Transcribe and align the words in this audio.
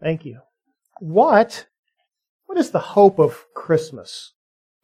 Thank 0.00 0.24
you. 0.24 0.40
What, 1.00 1.66
what 2.46 2.58
is 2.58 2.70
the 2.70 2.78
hope 2.78 3.18
of 3.18 3.44
Christmas? 3.54 4.32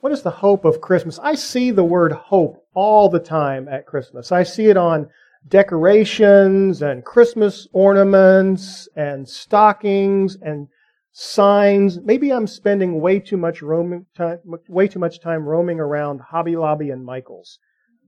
What 0.00 0.12
is 0.12 0.22
the 0.22 0.30
hope 0.30 0.64
of 0.64 0.80
Christmas? 0.80 1.18
I 1.22 1.34
see 1.34 1.70
the 1.70 1.84
word 1.84 2.12
hope 2.12 2.64
all 2.74 3.08
the 3.08 3.20
time 3.20 3.68
at 3.68 3.86
Christmas. 3.86 4.32
I 4.32 4.42
see 4.42 4.66
it 4.66 4.76
on 4.76 5.08
decorations 5.48 6.82
and 6.82 7.04
Christmas 7.04 7.68
ornaments 7.72 8.88
and 8.96 9.28
stockings 9.28 10.36
and 10.42 10.68
signs. 11.12 12.00
Maybe 12.00 12.32
I'm 12.32 12.46
spending 12.46 13.00
way 13.00 13.20
too 13.20 13.36
much 13.36 13.62
roaming 13.62 14.06
time, 14.16 14.40
way 14.68 14.88
too 14.88 14.98
much 14.98 15.20
time 15.20 15.44
roaming 15.44 15.80
around 15.80 16.20
Hobby 16.20 16.56
Lobby 16.56 16.90
and 16.90 17.04
Michaels. 17.04 17.58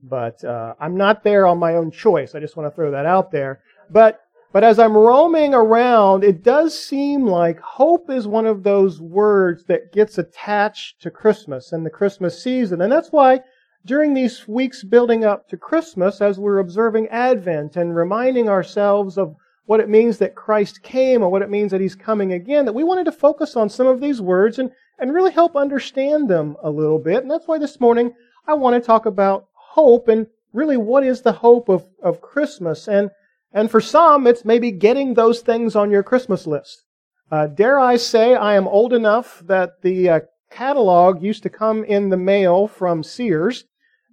But 0.03 0.43
uh, 0.43 0.75
I'm 0.79 0.95
not 0.95 1.23
there 1.23 1.47
on 1.47 1.57
my 1.57 1.75
own 1.75 1.89
choice. 1.89 2.35
I 2.35 2.39
just 2.39 2.55
want 2.55 2.71
to 2.71 2.75
throw 2.75 2.91
that 2.91 3.05
out 3.05 3.31
there. 3.31 3.61
But 3.89 4.19
but 4.53 4.63
as 4.63 4.79
I'm 4.79 4.95
roaming 4.95 5.53
around, 5.53 6.23
it 6.23 6.41
does 6.41 6.77
seem 6.77 7.25
like 7.25 7.59
hope 7.59 8.09
is 8.09 8.27
one 8.27 8.45
of 8.45 8.63
those 8.63 9.01
words 9.01 9.65
that 9.65 9.91
gets 9.91 10.17
attached 10.17 11.01
to 11.01 11.11
Christmas 11.11 11.71
and 11.71 11.85
the 11.85 11.89
Christmas 11.89 12.41
season. 12.41 12.81
And 12.81 12.91
that's 12.91 13.11
why 13.11 13.41
during 13.85 14.13
these 14.13 14.47
weeks 14.47 14.83
building 14.83 15.25
up 15.25 15.47
to 15.49 15.57
Christmas, 15.57 16.21
as 16.21 16.39
we're 16.39 16.59
observing 16.59 17.07
Advent 17.07 17.75
and 17.75 17.95
reminding 17.95 18.49
ourselves 18.49 19.17
of 19.17 19.35
what 19.65 19.79
it 19.81 19.89
means 19.89 20.17
that 20.17 20.35
Christ 20.35 20.81
came 20.81 21.21
or 21.21 21.29
what 21.29 21.41
it 21.41 21.49
means 21.49 21.71
that 21.71 21.81
He's 21.81 21.95
coming 21.95 22.33
again, 22.33 22.65
that 22.65 22.73
we 22.73 22.85
wanted 22.85 23.05
to 23.05 23.11
focus 23.11 23.55
on 23.55 23.69
some 23.69 23.87
of 23.87 23.99
these 23.99 24.21
words 24.21 24.59
and, 24.59 24.71
and 24.97 25.13
really 25.13 25.31
help 25.31 25.55
understand 25.55 26.29
them 26.29 26.55
a 26.63 26.69
little 26.69 26.99
bit. 26.99 27.21
And 27.21 27.29
that's 27.29 27.47
why 27.47 27.57
this 27.57 27.79
morning 27.79 28.13
I 28.47 28.53
want 28.53 28.81
to 28.81 28.85
talk 28.85 29.05
about 29.05 29.47
hope 29.53 30.07
and 30.07 30.27
really 30.53 30.77
what 30.77 31.03
is 31.03 31.21
the 31.21 31.33
hope 31.33 31.67
of, 31.67 31.85
of 32.01 32.21
Christmas. 32.21 32.87
And 32.87 33.11
and 33.57 33.71
for 33.71 33.81
some, 33.81 34.27
it's 34.27 34.45
maybe 34.45 34.69
getting 34.69 35.15
those 35.15 35.41
things 35.41 35.75
on 35.75 35.89
your 35.89 36.03
Christmas 36.03 36.45
list. 36.45 36.83
Uh, 37.31 37.47
dare 37.47 37.79
I 37.79 37.95
say, 37.95 38.35
I 38.35 38.53
am 38.53 38.67
old 38.67 38.93
enough 38.93 39.41
that 39.47 39.81
the 39.81 40.09
uh, 40.09 40.19
catalog 40.51 41.23
used 41.23 41.41
to 41.41 41.49
come 41.49 41.83
in 41.83 42.09
the 42.09 42.17
mail 42.17 42.67
from 42.67 43.01
Sears, 43.01 43.63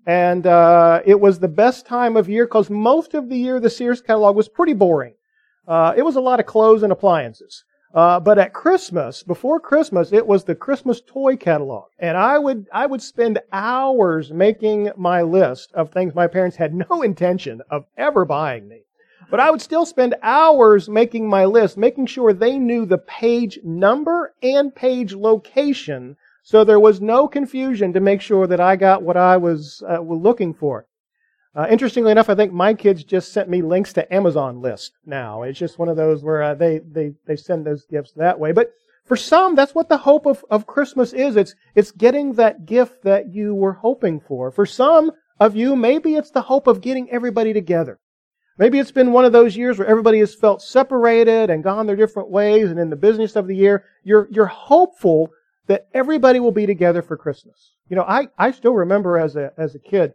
and 0.06 0.46
uh, 0.46 1.02
it 1.04 1.20
was 1.20 1.38
the 1.38 1.48
best 1.48 1.84
time 1.84 2.16
of 2.16 2.26
year 2.26 2.46
because 2.46 2.70
most 2.70 3.12
of 3.12 3.28
the 3.28 3.36
year 3.36 3.60
the 3.60 3.68
Sears 3.68 4.00
catalog 4.00 4.34
was 4.34 4.48
pretty 4.48 4.72
boring. 4.72 5.12
Uh, 5.68 5.92
it 5.94 6.06
was 6.06 6.16
a 6.16 6.22
lot 6.22 6.40
of 6.40 6.46
clothes 6.46 6.82
and 6.82 6.90
appliances. 6.90 7.64
Uh, 7.92 8.18
but 8.18 8.38
at 8.38 8.54
Christmas, 8.54 9.22
before 9.22 9.60
Christmas, 9.60 10.10
it 10.10 10.26
was 10.26 10.44
the 10.44 10.54
Christmas 10.54 11.02
toy 11.06 11.36
catalog, 11.36 11.84
and 11.98 12.16
I 12.16 12.38
would 12.38 12.66
I 12.72 12.86
would 12.86 13.02
spend 13.02 13.40
hours 13.52 14.32
making 14.32 14.90
my 14.96 15.20
list 15.20 15.70
of 15.74 15.90
things 15.90 16.14
my 16.14 16.28
parents 16.28 16.56
had 16.56 16.72
no 16.74 17.02
intention 17.10 17.60
of 17.68 17.84
ever 17.98 18.24
buying 18.24 18.68
me. 18.68 18.84
But 19.30 19.40
I 19.40 19.50
would 19.50 19.62
still 19.62 19.86
spend 19.86 20.14
hours 20.22 20.88
making 20.88 21.28
my 21.28 21.44
list, 21.44 21.76
making 21.76 22.06
sure 22.06 22.32
they 22.32 22.58
knew 22.58 22.86
the 22.86 22.98
page 22.98 23.58
number 23.62 24.34
and 24.42 24.74
page 24.74 25.14
location 25.14 26.16
so 26.46 26.62
there 26.62 26.78
was 26.78 27.00
no 27.00 27.26
confusion 27.26 27.94
to 27.94 28.00
make 28.00 28.20
sure 28.20 28.46
that 28.46 28.60
I 28.60 28.76
got 28.76 29.02
what 29.02 29.16
I 29.16 29.38
was 29.38 29.82
uh, 29.88 30.00
looking 30.00 30.52
for. 30.52 30.86
Uh, 31.56 31.66
interestingly 31.70 32.12
enough, 32.12 32.28
I 32.28 32.34
think 32.34 32.52
my 32.52 32.74
kids 32.74 33.02
just 33.02 33.32
sent 33.32 33.48
me 33.48 33.62
links 33.62 33.94
to 33.94 34.14
Amazon 34.14 34.60
list 34.60 34.92
now. 35.06 35.42
It's 35.42 35.58
just 35.58 35.78
one 35.78 35.88
of 35.88 35.96
those 35.96 36.22
where 36.22 36.42
uh, 36.42 36.54
they, 36.54 36.80
they, 36.80 37.14
they 37.26 37.36
send 37.36 37.64
those 37.64 37.86
gifts 37.86 38.12
that 38.16 38.38
way. 38.38 38.52
But 38.52 38.72
for 39.06 39.16
some, 39.16 39.54
that's 39.54 39.74
what 39.74 39.88
the 39.88 39.96
hope 39.96 40.26
of, 40.26 40.44
of 40.50 40.66
Christmas 40.66 41.14
is. 41.14 41.36
It's, 41.36 41.54
it's 41.74 41.92
getting 41.92 42.34
that 42.34 42.66
gift 42.66 43.04
that 43.04 43.32
you 43.32 43.54
were 43.54 43.72
hoping 43.72 44.20
for. 44.20 44.50
For 44.50 44.66
some 44.66 45.12
of 45.40 45.56
you, 45.56 45.74
maybe 45.74 46.14
it's 46.14 46.30
the 46.30 46.42
hope 46.42 46.66
of 46.66 46.82
getting 46.82 47.10
everybody 47.10 47.54
together. 47.54 47.98
Maybe 48.56 48.78
it's 48.78 48.92
been 48.92 49.12
one 49.12 49.24
of 49.24 49.32
those 49.32 49.56
years 49.56 49.78
where 49.78 49.88
everybody 49.88 50.20
has 50.20 50.34
felt 50.34 50.62
separated 50.62 51.50
and 51.50 51.64
gone 51.64 51.86
their 51.86 51.96
different 51.96 52.30
ways, 52.30 52.70
and 52.70 52.78
in 52.78 52.88
the 52.88 52.96
business 52.96 53.34
of 53.34 53.48
the 53.48 53.56
year, 53.56 53.84
you're, 54.04 54.28
you're 54.30 54.46
hopeful 54.46 55.30
that 55.66 55.88
everybody 55.92 56.38
will 56.38 56.52
be 56.52 56.66
together 56.66 57.02
for 57.02 57.16
Christmas. 57.16 57.72
You 57.88 57.96
know, 57.96 58.04
I, 58.04 58.28
I 58.38 58.52
still 58.52 58.74
remember 58.74 59.18
as 59.18 59.34
a, 59.34 59.52
as 59.58 59.74
a 59.74 59.78
kid, 59.80 60.12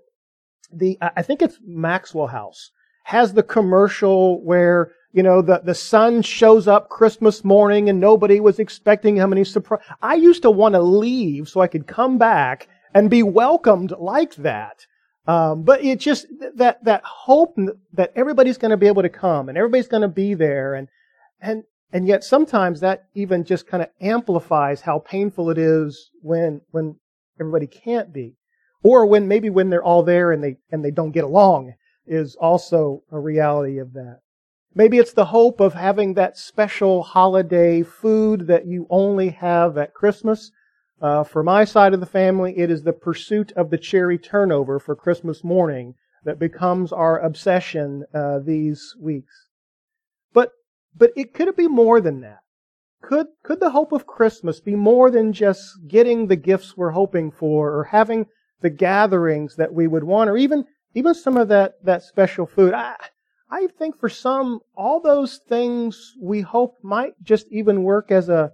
the, 0.72 0.98
I 1.02 1.22
think 1.22 1.42
it's 1.42 1.60
Maxwell 1.66 2.28
House 2.28 2.72
has 3.04 3.34
the 3.34 3.44
commercial 3.44 4.42
where, 4.44 4.92
you 5.12 5.24
know, 5.24 5.42
the, 5.42 5.62
the 5.64 5.74
son 5.74 6.22
shows 6.22 6.68
up 6.68 6.90
Christmas 6.90 7.44
morning 7.44 7.90
and 7.90 8.00
nobody 8.00 8.40
was 8.40 8.60
expecting 8.60 9.16
him 9.16 9.32
and 9.32 9.40
he's 9.40 9.52
surprised. 9.52 9.84
I 10.02 10.14
used 10.14 10.44
to 10.44 10.52
want 10.52 10.74
to 10.74 10.82
leave 10.82 11.50
so 11.50 11.60
I 11.60 11.68
could 11.68 11.88
come 11.88 12.20
back 12.20 12.68
and 12.94 13.10
be 13.10 13.24
welcomed 13.24 13.94
like 13.98 14.36
that. 14.36 14.86
Um, 15.28 15.64
but 15.64 15.84
it 15.84 16.00
just 16.00 16.26
that 16.56 16.84
that 16.84 17.04
hope 17.04 17.56
that 17.94 18.12
everybody's 18.16 18.58
going 18.58 18.72
to 18.72 18.78
be 18.78 18.88
able 18.88 19.04
to 19.04 19.10
come 19.10 19.50
and 19.50 19.58
everybody's 19.58 19.88
going 19.88 20.02
to 20.02 20.08
be 20.08 20.34
there, 20.34 20.74
and 20.74 20.88
and 21.40 21.64
and 21.92 22.08
yet 22.08 22.24
sometimes 22.24 22.80
that 22.80 23.06
even 23.14 23.44
just 23.44 23.68
kind 23.68 23.84
of 23.84 23.90
amplifies 24.02 24.82
how 24.82 25.00
painful 25.00 25.50
it 25.50 25.58
is 25.58 26.10
when 26.22 26.62
when 26.72 26.96
everybody 27.40 27.68
can't 27.68 28.12
be, 28.12 28.36
or 28.84 29.06
when 29.06 29.28
maybe 29.28 29.50
when 29.50 29.70
they're 29.70 29.84
all 29.84 30.04
there 30.04 30.32
and 30.32 30.44
they 30.44 30.58
and 30.72 30.84
they 30.84 30.92
don't 30.92 31.12
get 31.12 31.24
along 31.24 31.74
is 32.08 32.36
also 32.36 33.04
a 33.12 33.20
reality 33.20 33.78
of 33.78 33.94
that. 33.94 34.22
Maybe 34.74 34.98
it's 34.98 35.14
the 35.14 35.26
hope 35.26 35.60
of 35.60 35.74
having 35.74 36.14
that 36.14 36.38
special 36.38 37.04
holiday 37.04 37.84
food 37.84 38.48
that 38.48 38.66
you 38.66 38.88
only 38.90 39.30
have 39.30 39.78
at 39.78 39.94
Christmas 39.94 40.52
uh, 41.02 41.24
for 41.24 41.44
my 41.44 41.64
side 41.64 41.94
of 41.94 42.02
the 42.02 42.06
family, 42.06 42.58
it 42.58 42.70
is 42.70 42.84
the 42.84 42.94
pursuit 42.94 43.52
of 43.54 43.70
the 43.70 43.78
cherry 43.78 44.18
turnover 44.18 44.80
for 44.80 44.96
Christmas 44.96 45.44
morning 45.44 45.96
that 46.26 46.40
becomes 46.40 46.92
our 46.92 47.20
obsession 47.20 48.06
uh, 48.14 48.40
these 48.40 48.96
weeks. 49.00 49.48
But 50.34 50.52
but 50.96 51.12
it 51.16 51.34
could 51.34 51.48
it 51.48 51.56
be 51.56 51.68
more 51.68 52.02
than 52.02 52.20
that? 52.22 52.40
Could 53.02 53.28
could 53.44 53.62
the 53.62 53.70
hope 53.70 53.94
of 53.94 54.06
Christmas 54.06 54.60
be 54.60 54.76
more 54.76 55.10
than 55.10 55.32
just 55.32 55.88
getting 55.88 56.28
the 56.28 56.36
gifts 56.36 56.76
we're 56.76 56.92
hoping 56.92 57.32
for, 57.32 57.72
or 57.72 57.86
having 57.86 58.26
the 58.60 58.70
gatherings 58.70 59.56
that 59.56 59.74
we 59.74 59.88
would 59.88 60.04
want, 60.04 60.30
or 60.30 60.36
even 60.36 60.66
even 60.94 61.14
some 61.14 61.38
of 61.38 61.48
that 61.48 61.84
that 61.86 62.04
special 62.04 62.46
food? 62.46 62.74
I, 62.74 62.96
I 63.50 63.68
think 63.68 63.98
for 63.98 64.10
some, 64.10 64.60
all 64.76 65.00
those 65.00 65.40
things 65.48 66.14
we 66.22 66.42
hope 66.42 66.76
might 66.84 67.14
just 67.24 67.48
even 67.52 67.84
work 67.84 68.12
as 68.12 68.28
a 68.28 68.52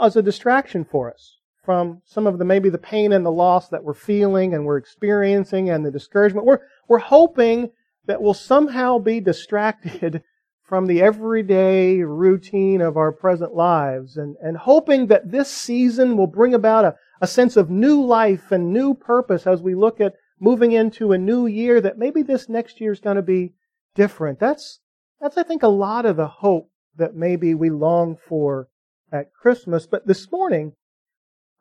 as 0.00 0.14
a 0.14 0.22
distraction 0.22 0.84
for 0.84 1.12
us 1.12 1.38
from 1.66 2.00
some 2.04 2.28
of 2.28 2.38
the 2.38 2.44
maybe 2.44 2.70
the 2.70 2.78
pain 2.78 3.12
and 3.12 3.26
the 3.26 3.30
loss 3.30 3.68
that 3.70 3.82
we're 3.82 3.92
feeling 3.92 4.54
and 4.54 4.64
we're 4.64 4.76
experiencing 4.76 5.68
and 5.68 5.84
the 5.84 5.90
discouragement. 5.90 6.46
We're, 6.46 6.60
we're 6.86 6.98
hoping 6.98 7.72
that 8.06 8.22
we'll 8.22 8.34
somehow 8.34 8.98
be 8.98 9.18
distracted 9.18 10.22
from 10.62 10.86
the 10.86 11.02
everyday 11.02 12.02
routine 12.02 12.80
of 12.80 12.96
our 12.96 13.10
present 13.10 13.52
lives 13.52 14.16
and, 14.16 14.36
and 14.40 14.56
hoping 14.56 15.08
that 15.08 15.32
this 15.32 15.50
season 15.50 16.16
will 16.16 16.28
bring 16.28 16.54
about 16.54 16.84
a, 16.84 16.94
a 17.20 17.26
sense 17.26 17.56
of 17.56 17.68
new 17.68 18.00
life 18.00 18.52
and 18.52 18.72
new 18.72 18.94
purpose 18.94 19.44
as 19.44 19.60
we 19.60 19.74
look 19.74 20.00
at 20.00 20.14
moving 20.38 20.70
into 20.70 21.10
a 21.10 21.18
new 21.18 21.46
year 21.46 21.80
that 21.80 21.98
maybe 21.98 22.22
this 22.22 22.48
next 22.48 22.80
year 22.80 22.92
is 22.92 23.00
going 23.00 23.16
to 23.16 23.22
be 23.22 23.54
different. 23.96 24.38
That's, 24.38 24.78
that's, 25.20 25.36
I 25.36 25.42
think, 25.42 25.64
a 25.64 25.68
lot 25.68 26.06
of 26.06 26.16
the 26.16 26.28
hope 26.28 26.70
that 26.94 27.16
maybe 27.16 27.54
we 27.54 27.70
long 27.70 28.16
for 28.28 28.68
at 29.10 29.32
Christmas. 29.32 29.86
But 29.86 30.06
this 30.06 30.30
morning, 30.30 30.72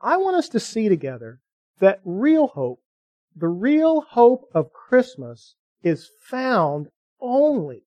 I 0.01 0.17
want 0.17 0.35
us 0.35 0.49
to 0.49 0.59
see 0.59 0.89
together 0.89 1.39
that 1.79 2.01
real 2.03 2.47
hope, 2.47 2.81
the 3.35 3.47
real 3.47 4.01
hope 4.01 4.49
of 4.53 4.73
Christmas, 4.73 5.55
is 5.83 6.09
found 6.21 6.87
only 7.19 7.83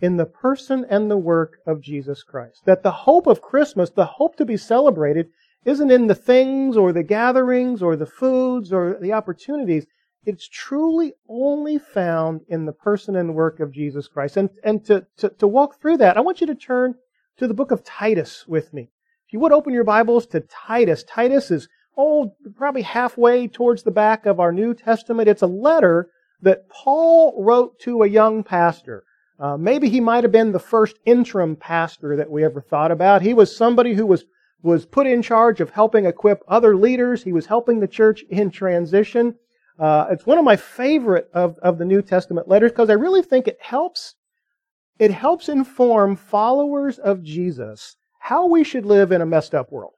in 0.00 0.16
the 0.16 0.26
person 0.26 0.84
and 0.88 1.10
the 1.10 1.16
work 1.16 1.58
of 1.66 1.80
Jesus 1.80 2.22
Christ. 2.22 2.64
That 2.64 2.82
the 2.82 2.90
hope 2.90 3.26
of 3.26 3.40
Christmas, 3.40 3.90
the 3.90 4.04
hope 4.04 4.36
to 4.36 4.44
be 4.44 4.56
celebrated, 4.56 5.30
isn't 5.64 5.90
in 5.90 6.08
the 6.08 6.14
things 6.14 6.76
or 6.76 6.92
the 6.92 7.04
gatherings 7.04 7.82
or 7.82 7.96
the 7.96 8.06
foods 8.06 8.72
or 8.72 8.98
the 9.00 9.12
opportunities. 9.12 9.86
It's 10.24 10.48
truly 10.48 11.14
only 11.28 11.78
found 11.78 12.42
in 12.48 12.66
the 12.66 12.72
person 12.72 13.16
and 13.16 13.34
work 13.34 13.60
of 13.60 13.72
Jesus 13.72 14.08
Christ. 14.08 14.36
And, 14.36 14.50
and 14.64 14.84
to, 14.86 15.06
to, 15.18 15.28
to 15.30 15.46
walk 15.46 15.80
through 15.80 15.98
that, 15.98 16.16
I 16.16 16.20
want 16.20 16.40
you 16.40 16.46
to 16.48 16.54
turn 16.54 16.94
to 17.38 17.46
the 17.46 17.54
book 17.54 17.70
of 17.70 17.84
Titus 17.84 18.46
with 18.46 18.72
me. 18.72 18.90
You 19.32 19.40
would 19.40 19.52
open 19.52 19.72
your 19.72 19.82
Bibles 19.82 20.26
to 20.26 20.40
Titus, 20.40 21.04
Titus 21.04 21.50
is, 21.50 21.66
oh, 21.96 22.36
probably 22.54 22.82
halfway 22.82 23.48
towards 23.48 23.82
the 23.82 23.90
back 23.90 24.26
of 24.26 24.38
our 24.38 24.52
New 24.52 24.74
Testament. 24.74 25.26
It's 25.26 25.40
a 25.40 25.46
letter 25.46 26.10
that 26.42 26.68
Paul 26.68 27.42
wrote 27.42 27.78
to 27.80 28.02
a 28.02 28.06
young 28.08 28.44
pastor. 28.44 29.04
Uh, 29.40 29.56
maybe 29.56 29.88
he 29.88 30.00
might 30.00 30.22
have 30.22 30.32
been 30.32 30.52
the 30.52 30.58
first 30.58 30.98
interim 31.06 31.56
pastor 31.56 32.14
that 32.14 32.30
we 32.30 32.44
ever 32.44 32.60
thought 32.60 32.90
about. 32.90 33.22
He 33.22 33.32
was 33.32 33.56
somebody 33.56 33.94
who 33.94 34.04
was, 34.04 34.26
was 34.62 34.84
put 34.84 35.06
in 35.06 35.22
charge 35.22 35.62
of 35.62 35.70
helping 35.70 36.04
equip 36.04 36.42
other 36.46 36.76
leaders. 36.76 37.22
He 37.22 37.32
was 37.32 37.46
helping 37.46 37.80
the 37.80 37.88
church 37.88 38.22
in 38.28 38.50
transition. 38.50 39.36
Uh, 39.78 40.08
it's 40.10 40.26
one 40.26 40.36
of 40.36 40.44
my 40.44 40.56
favorite 40.56 41.30
of, 41.32 41.58
of 41.60 41.78
the 41.78 41.86
New 41.86 42.02
Testament 42.02 42.48
letters 42.48 42.70
because 42.70 42.90
I 42.90 42.94
really 42.94 43.22
think 43.22 43.48
it 43.48 43.56
helps, 43.62 44.14
it 44.98 45.10
helps 45.10 45.48
inform 45.48 46.16
followers 46.16 46.98
of 46.98 47.22
Jesus 47.22 47.96
how 48.22 48.46
we 48.46 48.62
should 48.62 48.86
live 48.86 49.10
in 49.10 49.20
a 49.20 49.26
messed 49.26 49.52
up 49.52 49.72
world. 49.72 49.94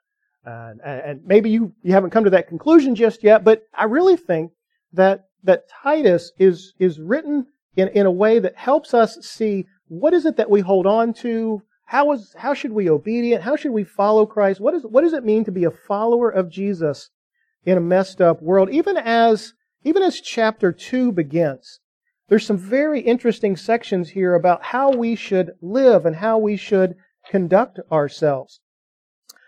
and, 0.47 1.21
maybe 1.27 1.51
you, 1.51 1.75
you 1.83 1.93
haven't 1.93 2.11
come 2.11 2.25
to 2.25 2.31
that 2.31 2.49
conclusion 2.49 2.95
just 2.95 3.23
yet, 3.23 3.45
but 3.45 3.65
I 3.75 3.85
really 3.85 4.17
think 4.17 4.53
that, 4.95 5.27
that 5.43 5.69
Titus 5.69 6.33
is, 6.39 6.73
is 6.79 6.99
written 6.99 7.47
in, 7.77 7.89
in 7.89 8.07
a 8.07 8.11
way 8.11 8.39
that 8.39 8.57
helps 8.57 8.95
us 8.95 9.19
see 9.21 9.67
what 9.89 10.15
is 10.15 10.25
it 10.25 10.37
that 10.37 10.49
we 10.49 10.61
hold 10.61 10.87
on 10.87 11.13
to? 11.15 11.63
How 11.85 12.13
is 12.13 12.35
how 12.39 12.55
should 12.55 12.73
we 12.73 12.85
be 12.85 12.91
obedient? 12.91 13.43
How 13.43 13.57
should 13.57 13.73
we 13.73 13.85
follow 13.85 14.25
Christ? 14.25 14.59
What 14.59 14.73
is 14.73 14.85
what 14.85 15.03
does 15.03 15.13
it 15.13 15.25
mean 15.25 15.45
to 15.45 15.53
be 15.53 15.65
a 15.65 15.71
follower 15.71 16.31
of 16.31 16.49
Jesus 16.49 17.11
in 17.67 17.77
a 17.77 17.83
messed 17.83 18.23
up 18.23 18.41
world? 18.41 18.71
Even 18.71 18.97
as 18.97 19.53
even 19.85 20.03
as 20.03 20.23
chapter 20.23 20.73
2 20.73 21.13
begins, 21.13 21.81
there's 22.29 22.47
some 22.47 22.57
very 22.57 23.01
interesting 23.01 23.55
sections 23.55 24.09
here 24.11 24.35
about 24.35 24.63
how 24.63 24.91
we 24.91 25.15
should 25.15 25.53
live 25.61 26.07
and 26.07 26.17
how 26.17 26.39
we 26.39 26.57
should 26.57 26.97
conduct 27.29 27.81
ourselves. 27.91 28.61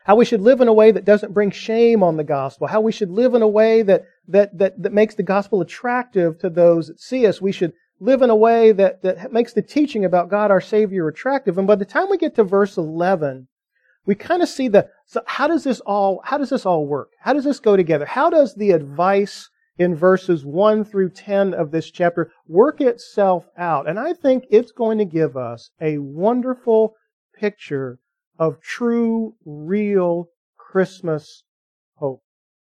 How 0.04 0.14
we 0.14 0.24
should 0.24 0.40
live 0.40 0.60
in 0.60 0.68
a 0.68 0.72
way 0.72 0.92
that 0.92 1.04
doesn't 1.04 1.34
bring 1.34 1.50
shame 1.50 2.02
on 2.02 2.16
the 2.16 2.24
gospel. 2.24 2.68
How 2.68 2.80
we 2.80 2.92
should 2.92 3.10
live 3.10 3.34
in 3.34 3.42
a 3.42 3.48
way 3.48 3.82
that, 3.82 4.04
that, 4.28 4.56
that, 4.56 4.80
that 4.80 4.92
makes 4.92 5.16
the 5.16 5.24
gospel 5.24 5.60
attractive 5.60 6.38
to 6.38 6.48
those 6.48 6.86
that 6.86 7.00
see 7.00 7.26
us. 7.26 7.40
We 7.40 7.50
should 7.50 7.72
live 7.98 8.22
in 8.22 8.30
a 8.30 8.36
way 8.36 8.72
that, 8.72 9.02
that 9.02 9.32
makes 9.32 9.52
the 9.52 9.62
teaching 9.62 10.04
about 10.04 10.30
God 10.30 10.50
our 10.50 10.60
Savior 10.60 11.08
attractive. 11.08 11.58
And 11.58 11.66
by 11.66 11.74
the 11.74 11.84
time 11.84 12.08
we 12.08 12.18
get 12.18 12.36
to 12.36 12.44
verse 12.44 12.76
11, 12.76 13.48
we 14.04 14.14
kind 14.14 14.42
of 14.42 14.48
see 14.48 14.68
the, 14.68 14.88
so 15.06 15.22
how 15.26 15.48
does 15.48 15.64
this 15.64 15.80
all, 15.80 16.20
how 16.24 16.38
does 16.38 16.50
this 16.50 16.64
all 16.64 16.86
work? 16.86 17.10
How 17.20 17.32
does 17.32 17.44
this 17.44 17.58
go 17.58 17.76
together? 17.76 18.06
How 18.06 18.30
does 18.30 18.54
the 18.54 18.70
advice 18.70 19.50
in 19.78 19.96
verses 19.96 20.44
1 20.44 20.84
through 20.84 21.10
10 21.10 21.52
of 21.52 21.72
this 21.72 21.90
chapter 21.90 22.30
work 22.46 22.80
itself 22.80 23.48
out? 23.58 23.88
And 23.88 23.98
I 23.98 24.12
think 24.14 24.44
it's 24.50 24.70
going 24.70 24.98
to 24.98 25.04
give 25.04 25.36
us 25.36 25.70
a 25.80 25.98
wonderful 25.98 26.94
picture 27.36 27.98
of 28.38 28.60
true, 28.60 29.34
real 29.44 30.28
Christmas 30.56 31.44
hope. 31.96 32.22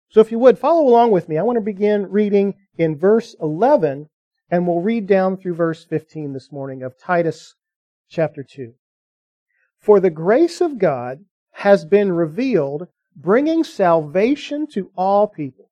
So 0.09 0.21
if 0.21 0.31
you 0.31 0.39
would, 0.39 0.59
follow 0.59 0.87
along 0.87 1.11
with 1.11 1.29
me. 1.29 1.39
I 1.39 1.43
want 1.43 1.57
to 1.57 1.63
begin 1.63 2.11
reading 2.11 2.55
in 2.77 2.97
verse 2.97 3.35
11 3.41 4.09
and 4.51 4.67
we'll 4.67 4.81
read 4.81 5.07
down 5.07 5.39
through 5.39 5.55
verse 5.55 5.83
15 5.85 6.35
this 6.35 6.53
morning 6.53 6.83
of 6.83 6.99
Titus 6.99 7.55
chapter 8.11 8.43
2. 8.43 8.75
For 9.79 9.99
the 9.99 10.11
grace 10.11 10.61
of 10.61 10.79
God 10.79 11.25
has 11.53 11.87
been 11.87 12.13
revealed, 12.13 12.89
bringing 13.17 13.65
salvation 13.65 14.67
to 14.69 14.91
all 14.95 15.27
people. 15.27 15.71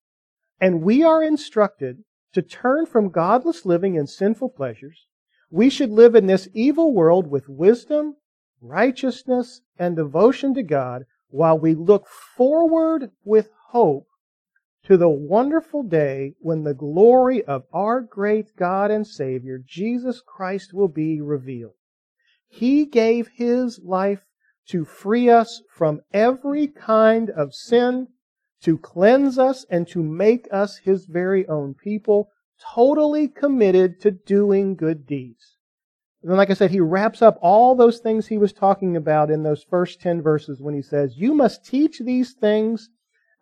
And 0.60 0.82
we 0.82 1.02
are 1.02 1.22
instructed 1.22 2.04
to 2.32 2.40
turn 2.40 2.86
from 2.86 3.10
godless 3.10 3.66
living 3.66 3.98
and 3.98 4.08
sinful 4.08 4.48
pleasures. 4.50 5.06
We 5.50 5.68
should 5.68 5.90
live 5.90 6.14
in 6.14 6.26
this 6.26 6.48
evil 6.54 6.94
world 6.94 7.26
with 7.26 7.50
wisdom, 7.50 8.16
righteousness, 8.60 9.60
and 9.78 9.96
devotion 9.96 10.54
to 10.54 10.62
God 10.62 11.06
while 11.28 11.58
we 11.58 11.74
look 11.74 12.06
forward 12.06 13.10
with 13.24 13.50
hope 13.68 14.06
to 14.84 14.96
the 14.96 15.08
wonderful 15.08 15.82
day 15.82 16.34
when 16.40 16.64
the 16.64 16.74
glory 16.74 17.44
of 17.44 17.64
our 17.72 18.00
great 18.00 18.56
God 18.56 18.90
and 18.90 19.06
Savior, 19.06 19.58
Jesus 19.58 20.22
Christ, 20.26 20.72
will 20.72 20.88
be 20.88 21.20
revealed. 21.20 21.74
He 22.48 22.86
gave 22.86 23.28
His 23.28 23.78
life 23.84 24.24
to 24.68 24.84
free 24.84 25.28
us 25.28 25.62
from 25.70 26.00
every 26.12 26.66
kind 26.66 27.30
of 27.30 27.54
sin, 27.54 28.08
to 28.62 28.78
cleanse 28.78 29.38
us, 29.38 29.64
and 29.70 29.86
to 29.88 30.02
make 30.02 30.48
us 30.50 30.78
His 30.78 31.06
very 31.06 31.46
own 31.46 31.74
people, 31.74 32.30
totally 32.74 33.28
committed 33.28 34.00
to 34.00 34.10
doing 34.10 34.74
good 34.74 35.06
deeds. 35.06 35.56
And 36.22 36.30
then, 36.30 36.36
like 36.36 36.50
I 36.50 36.54
said, 36.54 36.70
he 36.70 36.80
wraps 36.80 37.22
up 37.22 37.38
all 37.40 37.74
those 37.74 37.98
things 37.98 38.26
he 38.26 38.36
was 38.36 38.52
talking 38.52 38.96
about 38.96 39.30
in 39.30 39.42
those 39.42 39.64
first 39.64 40.00
10 40.02 40.20
verses 40.20 40.60
when 40.60 40.74
he 40.74 40.82
says, 40.82 41.16
You 41.16 41.32
must 41.32 41.64
teach 41.64 41.98
these 41.98 42.32
things 42.32 42.90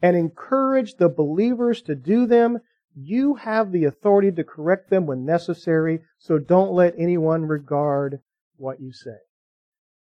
and 0.01 0.17
encourage 0.17 0.95
the 0.95 1.09
believers 1.09 1.83
to 1.83 1.97
do 1.97 2.27
them. 2.27 2.61
You 2.95 3.35
have 3.35 3.73
the 3.73 3.85
authority 3.85 4.31
to 4.33 4.45
correct 4.45 4.91
them 4.91 5.07
when 5.07 5.25
necessary, 5.25 6.01
so 6.19 6.39
don't 6.39 6.73
let 6.73 6.95
anyone 6.97 7.47
regard 7.47 8.21
what 8.57 8.81
you 8.81 8.93
say. 8.93 9.19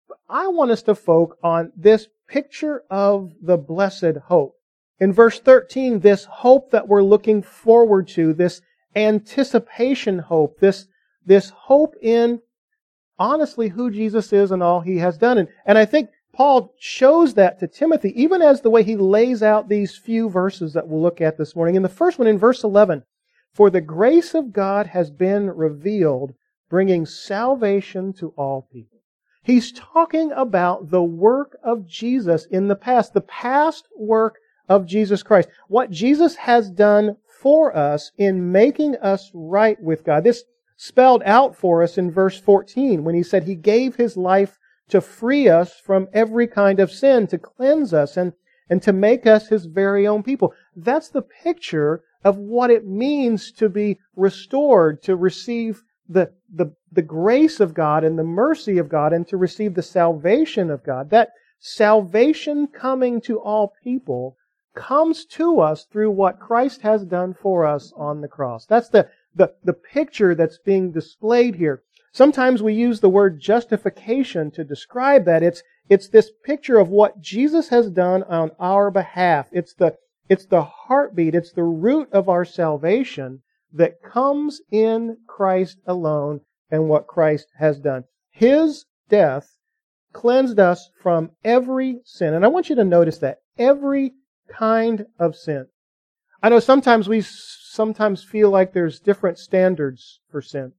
But 0.08 0.18
I 0.28 0.48
want 0.48 0.72
us 0.72 0.82
to 0.84 0.96
focus 0.96 1.38
on 1.44 1.72
this 1.76 2.08
picture 2.28 2.84
of 2.90 3.32
the 3.42 3.58
blessed 3.58 4.18
hope. 4.26 4.56
In 5.00 5.14
verse 5.14 5.40
13, 5.40 6.00
this 6.00 6.26
hope 6.26 6.72
that 6.72 6.88
we're 6.88 7.04
looking 7.04 7.44
forward 7.44 8.08
to, 8.10 8.34
this 8.34 8.62
anticipation 8.96 10.20
hope, 10.20 10.60
this, 10.60 10.88
this 11.26 11.50
hope 11.50 11.96
in 12.02 12.40
honestly 13.18 13.70
who 13.70 13.92
Jesus 13.92 14.32
is 14.34 14.52
and 14.52 14.62
all 14.62 14.82
he 14.82 14.98
has 14.98 15.18
done. 15.18 15.38
And, 15.38 15.50
and 15.66 15.78
I 15.78 15.86
think 15.86 16.10
Paul 16.34 16.74
shows 16.78 17.34
that 17.36 17.60
to 17.60 17.68
Timothy, 17.68 18.12
even 18.22 18.42
as 18.42 18.62
the 18.62 18.70
way 18.70 18.84
he 18.84 18.96
lays 18.96 19.42
out 19.42 19.70
these 19.70 19.98
few 19.98 20.30
verses 20.30 20.74
that 20.74 20.88
we'll 20.88 21.02
look 21.02 21.22
at 21.22 21.38
this 21.38 21.56
morning. 21.56 21.76
In 21.76 21.84
the 21.84 21.90
first 21.90 22.20
one, 22.20 22.28
in 22.28 22.38
verse 22.38 22.64
11, 22.64 23.04
for 23.54 23.70
the 23.70 23.82
grace 23.82 24.34
of 24.34 24.52
God 24.52 24.88
has 24.88 25.10
been 25.10 25.50
revealed, 25.50 26.34
bringing 26.70 27.06
salvation 27.06 28.12
to 28.14 28.34
all 28.36 28.68
people. 28.72 29.00
He's 29.44 29.72
talking 29.72 30.32
about 30.34 30.90
the 30.90 31.04
work 31.04 31.56
of 31.64 31.88
Jesus 31.88 32.46
in 32.48 32.68
the 32.68 32.76
past, 32.76 33.14
the 33.14 33.22
past 33.22 33.88
work 33.96 34.38
of 34.68 34.86
Jesus 34.86 35.24
Christ. 35.24 35.48
What 35.68 35.92
Jesus 35.92 36.36
has 36.36 36.70
done 36.70 37.16
for 37.40 37.76
us 37.78 38.12
in 38.18 38.52
making 38.52 38.96
us 38.98 39.30
right 39.34 39.82
with 39.82 40.04
God. 40.04 40.24
This 40.24 40.44
spelled 40.78 41.24
out 41.26 41.56
for 41.56 41.82
us 41.82 41.98
in 41.98 42.12
verse 42.12 42.40
14 42.40 43.04
when 43.04 43.16
he 43.16 43.24
said 43.24 43.44
he 43.44 43.56
gave 43.56 43.96
his 43.96 44.18
life 44.18 44.58
to 44.90 45.02
free 45.02 45.48
us 45.48 45.80
from 45.80 46.08
every 46.14 46.48
kind 46.48 46.80
of 46.80 46.92
sin, 46.92 47.28
to 47.28 47.38
cleanse 47.38 47.94
us, 47.94 48.18
and, 48.18 48.34
and 48.70 48.82
to 48.84 48.94
make 48.94 49.26
us 49.26 49.48
his 49.48 49.66
very 49.66 50.06
own 50.08 50.22
people. 50.22 50.54
That's 50.76 51.10
the 51.10 51.22
picture 51.22 52.04
of 52.24 52.38
what 52.38 52.70
it 52.70 52.86
means 52.86 53.52
to 53.54 53.70
be 53.70 54.00
restored, 54.16 55.02
to 55.04 55.16
receive 55.16 55.82
the, 56.08 56.32
the, 56.54 56.72
the 56.92 57.02
grace 57.02 57.60
of 57.60 57.74
God 57.74 58.04
and 58.04 58.18
the 58.18 58.24
mercy 58.24 58.78
of 58.78 58.90
God, 58.90 59.14
and 59.14 59.28
to 59.28 59.38
receive 59.38 59.74
the 59.74 59.82
salvation 59.82 60.70
of 60.70 60.84
God. 60.84 61.10
That 61.10 61.30
salvation 61.60 62.68
coming 62.68 63.22
to 63.22 63.40
all 63.40 63.74
people 63.84 64.38
comes 64.76 65.26
to 65.26 65.62
us 65.62 65.86
through 65.86 66.12
what 66.12 66.40
Christ 66.40 66.82
has 66.82 67.06
done 67.06 67.34
for 67.34 67.66
us 67.66 67.92
on 67.96 68.22
the 68.22 68.28
cross. 68.28 68.66
That's 68.66 68.90
the, 68.90 69.10
the, 69.36 69.54
the 69.64 69.74
picture 69.74 70.34
that's 70.34 70.58
being 70.58 70.92
displayed 70.92 71.56
here. 71.56 71.84
Sometimes 72.12 72.64
we 72.64 72.74
use 72.74 73.02
the 73.02 73.10
word 73.10 73.42
justification 73.42 74.50
to 74.52 74.64
describe 74.64 75.26
that. 75.26 75.44
It's, 75.44 75.62
it's 75.90 76.08
this 76.08 76.32
picture 76.46 76.80
of 76.80 76.90
what 76.90 77.20
Jesus 77.20 77.70
has 77.70 77.90
done 77.90 78.24
on 78.24 78.52
our 78.60 78.90
behalf. 78.90 79.50
It's 79.52 79.74
the, 79.74 79.96
it's 80.30 80.46
the 80.46 80.64
heartbeat, 80.64 81.36
it's 81.36 81.52
the 81.52 81.64
root 81.64 82.08
of 82.14 82.30
our 82.30 82.46
salvation 82.46 83.42
that 83.74 84.02
comes 84.02 84.62
in 84.72 85.18
Christ 85.28 85.80
alone 85.86 86.40
and 86.72 86.88
what 86.88 87.08
Christ 87.08 87.48
has 87.58 87.80
done. 87.80 88.06
His 88.32 88.86
death 89.10 89.58
cleansed 90.14 90.60
us 90.60 90.90
from 91.02 91.32
every 91.44 92.00
sin. 92.06 92.34
And 92.34 92.46
I 92.46 92.48
want 92.48 92.70
you 92.70 92.76
to 92.76 92.86
notice 92.86 93.18
that 93.18 93.40
every 93.58 94.14
kind 94.48 95.06
of 95.20 95.36
sin. 95.36 95.68
I 96.42 96.50
know 96.50 96.60
sometimes 96.60 97.08
we 97.08 97.22
sometimes 97.22 98.24
feel 98.24 98.50
like 98.50 98.74
there's 98.74 99.00
different 99.00 99.38
standards 99.38 100.20
for 100.30 100.42
sin. 100.42 100.74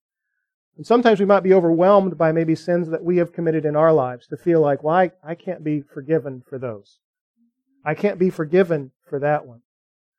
And 0.76 0.86
sometimes 0.86 1.18
we 1.18 1.26
might 1.26 1.42
be 1.42 1.54
overwhelmed 1.54 2.18
by 2.18 2.32
maybe 2.32 2.54
sins 2.54 2.88
that 2.90 3.04
we 3.04 3.16
have 3.16 3.32
committed 3.32 3.64
in 3.64 3.76
our 3.76 3.92
lives 3.92 4.26
to 4.28 4.36
feel 4.36 4.60
like, 4.60 4.82
well, 4.82 4.94
I, 4.94 5.10
I 5.24 5.34
can't 5.34 5.64
be 5.64 5.80
forgiven 5.80 6.42
for 6.46 6.58
those. 6.58 6.98
I 7.84 7.94
can't 7.94 8.18
be 8.18 8.30
forgiven 8.30 8.92
for 9.08 9.18
that 9.20 9.46
one. 9.46 9.62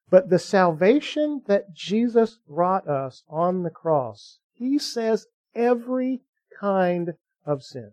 But 0.09 0.29
the 0.29 0.39
salvation 0.39 1.43
that 1.47 1.73
Jesus 1.73 2.39
brought 2.47 2.87
us 2.87 3.23
on 3.29 3.63
the 3.63 3.69
cross, 3.69 4.39
He 4.53 4.79
says 4.79 5.27
every 5.53 6.21
kind 6.59 7.13
of 7.45 7.63
sin. 7.63 7.91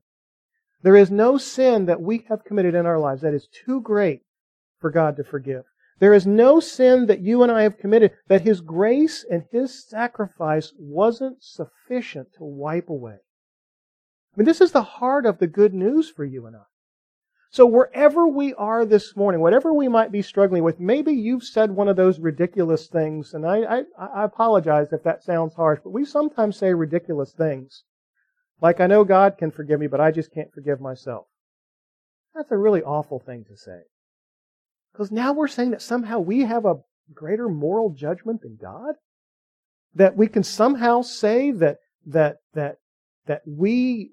There 0.82 0.96
is 0.96 1.10
no 1.10 1.38
sin 1.38 1.86
that 1.86 2.00
we 2.00 2.24
have 2.28 2.44
committed 2.44 2.74
in 2.74 2.86
our 2.86 2.98
lives 2.98 3.22
that 3.22 3.34
is 3.34 3.48
too 3.48 3.80
great 3.80 4.22
for 4.78 4.90
God 4.90 5.16
to 5.16 5.24
forgive. 5.24 5.64
There 5.98 6.12
is 6.12 6.26
no 6.26 6.60
sin 6.60 7.06
that 7.06 7.20
you 7.20 7.42
and 7.42 7.52
I 7.52 7.62
have 7.62 7.78
committed 7.78 8.12
that 8.28 8.42
His 8.42 8.60
grace 8.60 9.24
and 9.28 9.44
His 9.50 9.86
sacrifice 9.86 10.72
wasn't 10.78 11.42
sufficient 11.42 12.28
to 12.34 12.44
wipe 12.44 12.88
away. 12.88 13.18
I 14.34 14.36
mean, 14.36 14.46
this 14.46 14.60
is 14.60 14.72
the 14.72 14.82
heart 14.82 15.26
of 15.26 15.38
the 15.38 15.46
good 15.46 15.72
news 15.72 16.10
for 16.10 16.24
you 16.24 16.46
and 16.46 16.56
I. 16.56 16.64
So 17.50 17.66
wherever 17.66 18.26
we 18.26 18.52
are 18.54 18.84
this 18.84 19.14
morning, 19.14 19.40
whatever 19.40 19.72
we 19.72 19.86
might 19.86 20.10
be 20.10 20.22
struggling 20.22 20.64
with, 20.64 20.80
maybe 20.80 21.12
you've 21.12 21.44
said 21.44 21.70
one 21.70 21.86
of 21.86 21.94
those 21.94 22.18
ridiculous 22.18 22.88
things, 22.88 23.32
and 23.32 23.46
I, 23.46 23.58
I, 23.62 23.82
I 23.96 24.24
apologize 24.24 24.92
if 24.92 25.04
that 25.04 25.22
sounds 25.22 25.54
harsh, 25.54 25.78
but 25.84 25.92
we 25.92 26.04
sometimes 26.04 26.56
say 26.56 26.74
ridiculous 26.74 27.32
things. 27.32 27.84
Like, 28.60 28.80
I 28.80 28.88
know 28.88 29.04
God 29.04 29.38
can 29.38 29.52
forgive 29.52 29.78
me, 29.78 29.86
but 29.86 30.00
I 30.00 30.10
just 30.10 30.32
can't 30.32 30.52
forgive 30.52 30.80
myself. 30.80 31.26
That's 32.34 32.50
a 32.50 32.56
really 32.56 32.82
awful 32.82 33.20
thing 33.20 33.44
to 33.44 33.56
say. 33.56 33.82
Because 34.94 35.10
now 35.10 35.32
we're 35.32 35.48
saying 35.48 35.72
that 35.72 35.82
somehow 35.82 36.20
we 36.20 36.42
have 36.42 36.64
a 36.64 36.76
greater 37.12 37.48
moral 37.48 37.90
judgment 37.90 38.42
than 38.42 38.56
God? 38.56 38.94
That 39.96 40.16
we 40.16 40.28
can 40.28 40.44
somehow 40.44 41.02
say 41.02 41.50
that 41.50 41.78
that 42.06 42.38
that 42.54 42.76
that 43.26 43.42
we 43.44 44.10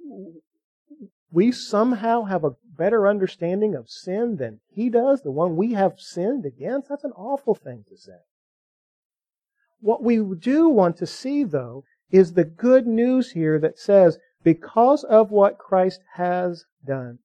we 1.31 1.51
somehow 1.51 2.23
have 2.23 2.43
a 2.43 2.55
better 2.77 3.07
understanding 3.07 3.75
of 3.75 3.89
sin 3.89 4.38
than 4.38 4.59
he 4.73 4.89
does, 4.89 5.21
the 5.21 5.31
one 5.31 5.55
we 5.55 5.73
have 5.73 6.00
sinned 6.00 6.45
against? 6.45 6.89
That's 6.89 7.03
an 7.03 7.13
awful 7.13 7.53
thing 7.53 7.85
to 7.89 7.95
say. 7.97 8.17
What 9.81 10.03
we 10.03 10.17
do 10.39 10.67
want 10.67 10.97
to 10.97 11.07
see, 11.07 11.43
though, 11.43 11.83
is 12.11 12.33
the 12.33 12.43
good 12.43 12.88
news 12.88 13.31
here 13.31 13.59
that 13.59 13.79
says, 13.79 14.17
because 14.43 15.03
of 15.03 15.31
what 15.31 15.57
Christ 15.57 16.01
has 16.15 16.65
done, 16.85 17.19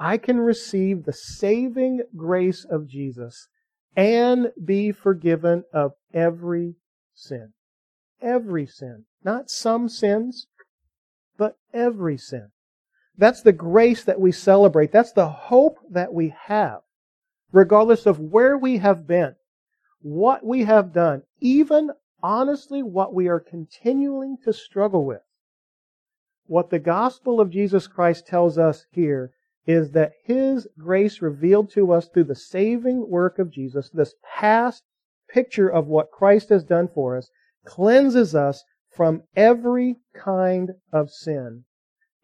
I 0.00 0.16
can 0.18 0.38
receive 0.38 1.04
the 1.04 1.12
saving 1.12 2.02
grace 2.16 2.64
of 2.64 2.86
Jesus 2.86 3.48
and 3.96 4.52
be 4.64 4.92
forgiven 4.92 5.64
of 5.72 5.92
every 6.14 6.76
sin. 7.14 7.52
Every 8.20 8.66
sin. 8.66 9.04
Not 9.24 9.50
some 9.50 9.88
sins, 9.88 10.46
but 11.36 11.56
every 11.72 12.16
sin. 12.16 12.50
That's 13.16 13.42
the 13.42 13.52
grace 13.52 14.04
that 14.04 14.20
we 14.20 14.30
celebrate. 14.30 14.92
That's 14.92 15.12
the 15.12 15.28
hope 15.28 15.78
that 15.90 16.14
we 16.14 16.32
have, 16.44 16.82
regardless 17.50 18.06
of 18.06 18.20
where 18.20 18.56
we 18.56 18.78
have 18.78 19.06
been, 19.06 19.34
what 20.00 20.46
we 20.46 20.64
have 20.64 20.92
done, 20.92 21.22
even 21.40 21.90
honestly 22.22 22.82
what 22.82 23.12
we 23.12 23.26
are 23.26 23.40
continuing 23.40 24.36
to 24.44 24.52
struggle 24.52 25.04
with. 25.04 25.22
What 26.46 26.70
the 26.70 26.78
gospel 26.78 27.40
of 27.40 27.50
Jesus 27.50 27.88
Christ 27.88 28.26
tells 28.28 28.56
us 28.56 28.86
here 28.92 29.32
is 29.68 29.90
that 29.90 30.12
His 30.24 30.66
grace 30.78 31.20
revealed 31.20 31.70
to 31.72 31.92
us 31.92 32.08
through 32.08 32.24
the 32.24 32.34
saving 32.34 33.10
work 33.10 33.38
of 33.38 33.50
Jesus, 33.50 33.90
this 33.92 34.14
past 34.24 34.82
picture 35.28 35.68
of 35.68 35.86
what 35.86 36.10
Christ 36.10 36.48
has 36.48 36.64
done 36.64 36.88
for 36.88 37.18
us, 37.18 37.28
cleanses 37.66 38.34
us 38.34 38.64
from 38.90 39.24
every 39.36 39.96
kind 40.14 40.70
of 40.90 41.10
sin 41.10 41.64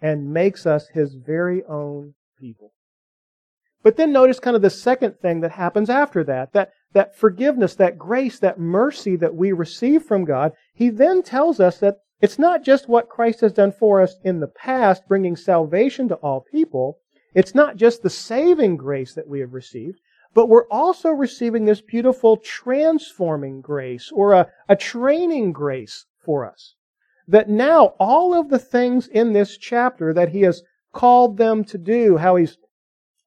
and 0.01 0.33
makes 0.33 0.65
us 0.65 0.89
His 0.89 1.15
very 1.15 1.63
own 1.65 2.15
people. 2.41 2.73
But 3.83 3.97
then 3.99 4.11
notice 4.11 4.41
kind 4.41 4.57
of 4.57 4.63
the 4.63 4.71
second 4.71 5.21
thing 5.21 5.43
that 5.43 5.53
happens 5.53 5.91
after 5.91 6.25
that, 6.25 6.55
that, 6.55 6.71
that 6.95 7.15
forgiveness, 7.15 7.75
that 7.75 7.99
grace, 7.99 8.39
that 8.39 8.59
mercy 8.59 9.17
that 9.17 9.35
we 9.35 9.53
receive 9.53 10.03
from 10.05 10.25
God. 10.25 10.53
He 10.73 10.89
then 10.89 11.23
tells 11.23 11.61
us 11.61 11.79
that 11.81 11.99
it's 12.23 12.39
not 12.39 12.65
just 12.65 12.89
what 12.89 13.11
Christ 13.11 13.43
has 13.43 13.53
done 13.53 13.73
for 13.73 14.01
us 14.01 14.17
in 14.25 14.41
the 14.41 14.49
past, 14.49 15.07
bringing 15.07 15.37
salvation 15.37 16.09
to 16.09 16.15
all 16.15 16.47
people, 16.51 17.01
it's 17.35 17.55
not 17.55 17.77
just 17.77 18.03
the 18.03 18.11
saving 18.11 18.77
grace 18.77 19.15
that 19.15 19.29
we 19.29 19.41
have 19.41 19.55
received, 19.55 20.01
but 20.35 20.49
we're 20.49 20.69
also 20.69 21.11
receiving 21.11 21.65
this 21.65 21.81
beautiful 21.81 22.37
transforming 22.37 23.61
grace 23.61 24.11
or 24.13 24.33
a, 24.33 24.49
a 24.69 24.77
training 24.77 25.53
grace 25.53 26.07
for 26.19 26.45
us. 26.45 26.75
That 27.29 27.49
now 27.49 27.95
all 27.99 28.35
of 28.35 28.49
the 28.49 28.59
things 28.59 29.07
in 29.07 29.33
this 29.33 29.57
chapter 29.57 30.13
that 30.13 30.31
he 30.31 30.43
has 30.43 30.63
called 30.93 31.37
them 31.37 31.65
to 31.65 31.79
do, 31.79 32.17
how 32.17 32.37
he's 32.37 32.59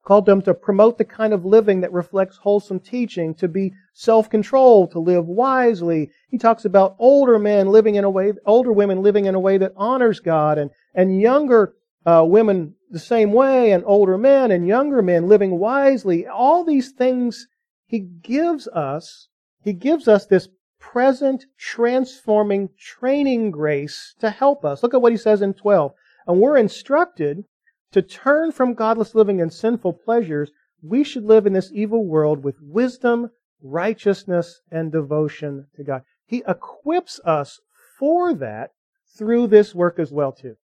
called 0.04 0.24
them 0.24 0.40
to 0.40 0.54
promote 0.54 0.96
the 0.96 1.04
kind 1.04 1.34
of 1.34 1.44
living 1.44 1.82
that 1.82 1.92
reflects 1.92 2.38
wholesome 2.38 2.80
teaching, 2.80 3.34
to 3.34 3.46
be 3.46 3.72
self-controlled, 3.92 4.90
to 4.90 4.98
live 4.98 5.26
wisely. 5.26 6.10
He 6.30 6.38
talks 6.38 6.64
about 6.64 6.96
older 6.98 7.38
men 7.38 7.68
living 7.68 7.96
in 7.96 8.04
a 8.04 8.10
way, 8.10 8.32
older 8.46 8.72
women 8.72 9.02
living 9.02 9.26
in 9.26 9.34
a 9.34 9.40
way 9.40 9.58
that 9.58 9.74
honors 9.76 10.20
God, 10.20 10.56
and, 10.56 10.70
and 10.94 11.20
younger 11.20 11.74
uh, 12.06 12.24
women 12.24 12.74
the 12.90 12.98
same 12.98 13.32
way, 13.32 13.72
and 13.72 13.84
older 13.86 14.16
men 14.16 14.50
and 14.50 14.66
younger 14.66 15.02
men 15.02 15.28
living 15.28 15.58
wisely. 15.58 16.26
All 16.26 16.64
these 16.64 16.92
things 16.92 17.46
he 17.86 18.00
gives 18.00 18.68
us, 18.68 19.28
he 19.62 19.72
gives 19.72 20.08
us 20.08 20.26
this 20.26 20.48
present 20.78 21.44
transforming 21.58 22.70
training 22.78 23.50
grace 23.50 24.14
to 24.20 24.30
help 24.30 24.64
us. 24.64 24.82
Look 24.82 24.94
at 24.94 25.02
what 25.02 25.12
he 25.12 25.18
says 25.18 25.42
in 25.42 25.54
12. 25.54 25.92
And 26.26 26.40
we're 26.40 26.56
instructed 26.56 27.44
to 27.92 28.02
turn 28.02 28.52
from 28.52 28.74
godless 28.74 29.14
living 29.14 29.40
and 29.40 29.52
sinful 29.52 29.94
pleasures. 29.94 30.50
We 30.82 31.04
should 31.04 31.24
live 31.24 31.46
in 31.46 31.52
this 31.52 31.72
evil 31.72 32.06
world 32.06 32.44
with 32.44 32.60
wisdom, 32.60 33.30
righteousness, 33.62 34.60
and 34.70 34.92
devotion 34.92 35.66
to 35.74 35.84
God. 35.84 36.02
He 36.26 36.42
equips 36.46 37.20
us 37.24 37.60
for 37.98 38.34
that 38.34 38.70
through 39.16 39.48
this 39.48 39.74
work 39.74 39.98
as 39.98 40.12
well 40.12 40.32
too 40.32 40.56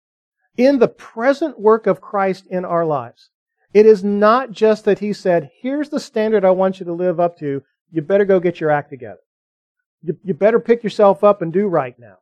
in 0.58 0.80
the 0.80 0.88
present 0.88 1.60
work 1.60 1.88
of 1.88 2.02
Christ 2.02 2.46
in 2.48 2.66
our 2.66 2.86
lives. 2.86 3.30
It 3.74 3.86
is 3.86 4.04
not 4.04 4.52
just 4.52 4.86
that 4.86 5.00
he 5.00 5.14
said, 5.14 5.50
here's 5.60 5.90
the 5.90 6.00
standard 6.00 6.46
I 6.46 6.52
want 6.52 6.80
you 6.80 6.86
to 6.86 6.94
live 6.94 7.20
up 7.20 7.38
to. 7.40 7.64
You 7.92 8.02
better 8.02 8.26
go 8.26 8.40
get 8.40 8.60
your 8.60 8.70
act 8.70 8.90
together. 8.90 9.20
You, 10.04 10.18
you 10.24 10.34
better 10.34 10.60
pick 10.60 10.84
yourself 10.84 11.24
up 11.24 11.42
and 11.42 11.52
do 11.52 11.68
right 11.68 11.98
now. 11.98 12.18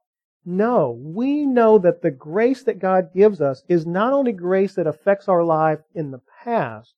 No, 0.45 0.97
we 0.99 1.45
know 1.45 1.77
that 1.77 2.01
the 2.01 2.11
grace 2.11 2.63
that 2.63 2.79
God 2.79 3.13
gives 3.13 3.41
us 3.41 3.63
is 3.67 3.85
not 3.85 4.13
only 4.13 4.31
grace 4.31 4.75
that 4.75 4.87
affects 4.87 5.27
our 5.27 5.43
life 5.43 5.79
in 5.93 6.11
the 6.11 6.21
past, 6.43 6.95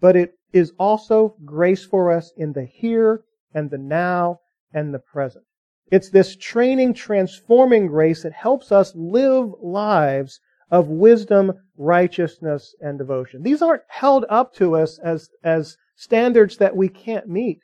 but 0.00 0.16
it 0.16 0.38
is 0.52 0.72
also 0.78 1.36
grace 1.44 1.84
for 1.84 2.10
us 2.10 2.32
in 2.36 2.52
the 2.52 2.64
here 2.64 3.22
and 3.54 3.70
the 3.70 3.78
now 3.78 4.40
and 4.72 4.92
the 4.92 4.98
present. 4.98 5.44
It's 5.90 6.10
this 6.10 6.36
training, 6.36 6.94
transforming 6.94 7.86
grace 7.86 8.22
that 8.22 8.32
helps 8.32 8.72
us 8.72 8.92
live 8.94 9.52
lives 9.60 10.40
of 10.70 10.88
wisdom, 10.88 11.52
righteousness, 11.76 12.74
and 12.80 12.98
devotion. 12.98 13.42
These 13.42 13.62
aren't 13.62 13.82
held 13.88 14.24
up 14.28 14.54
to 14.54 14.76
us 14.76 14.98
as, 14.98 15.30
as 15.42 15.76
standards 15.96 16.56
that 16.58 16.76
we 16.76 16.88
can't 16.88 17.28
meet. 17.28 17.60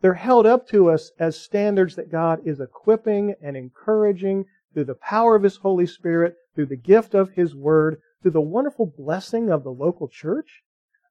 They're 0.00 0.14
held 0.14 0.46
up 0.46 0.68
to 0.68 0.90
us 0.90 1.10
as 1.18 1.40
standards 1.40 1.96
that 1.96 2.10
God 2.10 2.40
is 2.44 2.60
equipping 2.60 3.34
and 3.42 3.56
encouraging 3.56 4.44
through 4.74 4.84
the 4.84 4.94
power 4.94 5.34
of 5.34 5.42
His 5.42 5.56
Holy 5.56 5.86
Spirit, 5.86 6.34
through 6.54 6.66
the 6.66 6.76
gift 6.76 7.14
of 7.14 7.30
His 7.30 7.54
Word, 7.54 7.98
through 8.22 8.32
the 8.32 8.40
wonderful 8.40 8.92
blessing 8.96 9.50
of 9.50 9.64
the 9.64 9.70
local 9.70 10.06
church, 10.06 10.62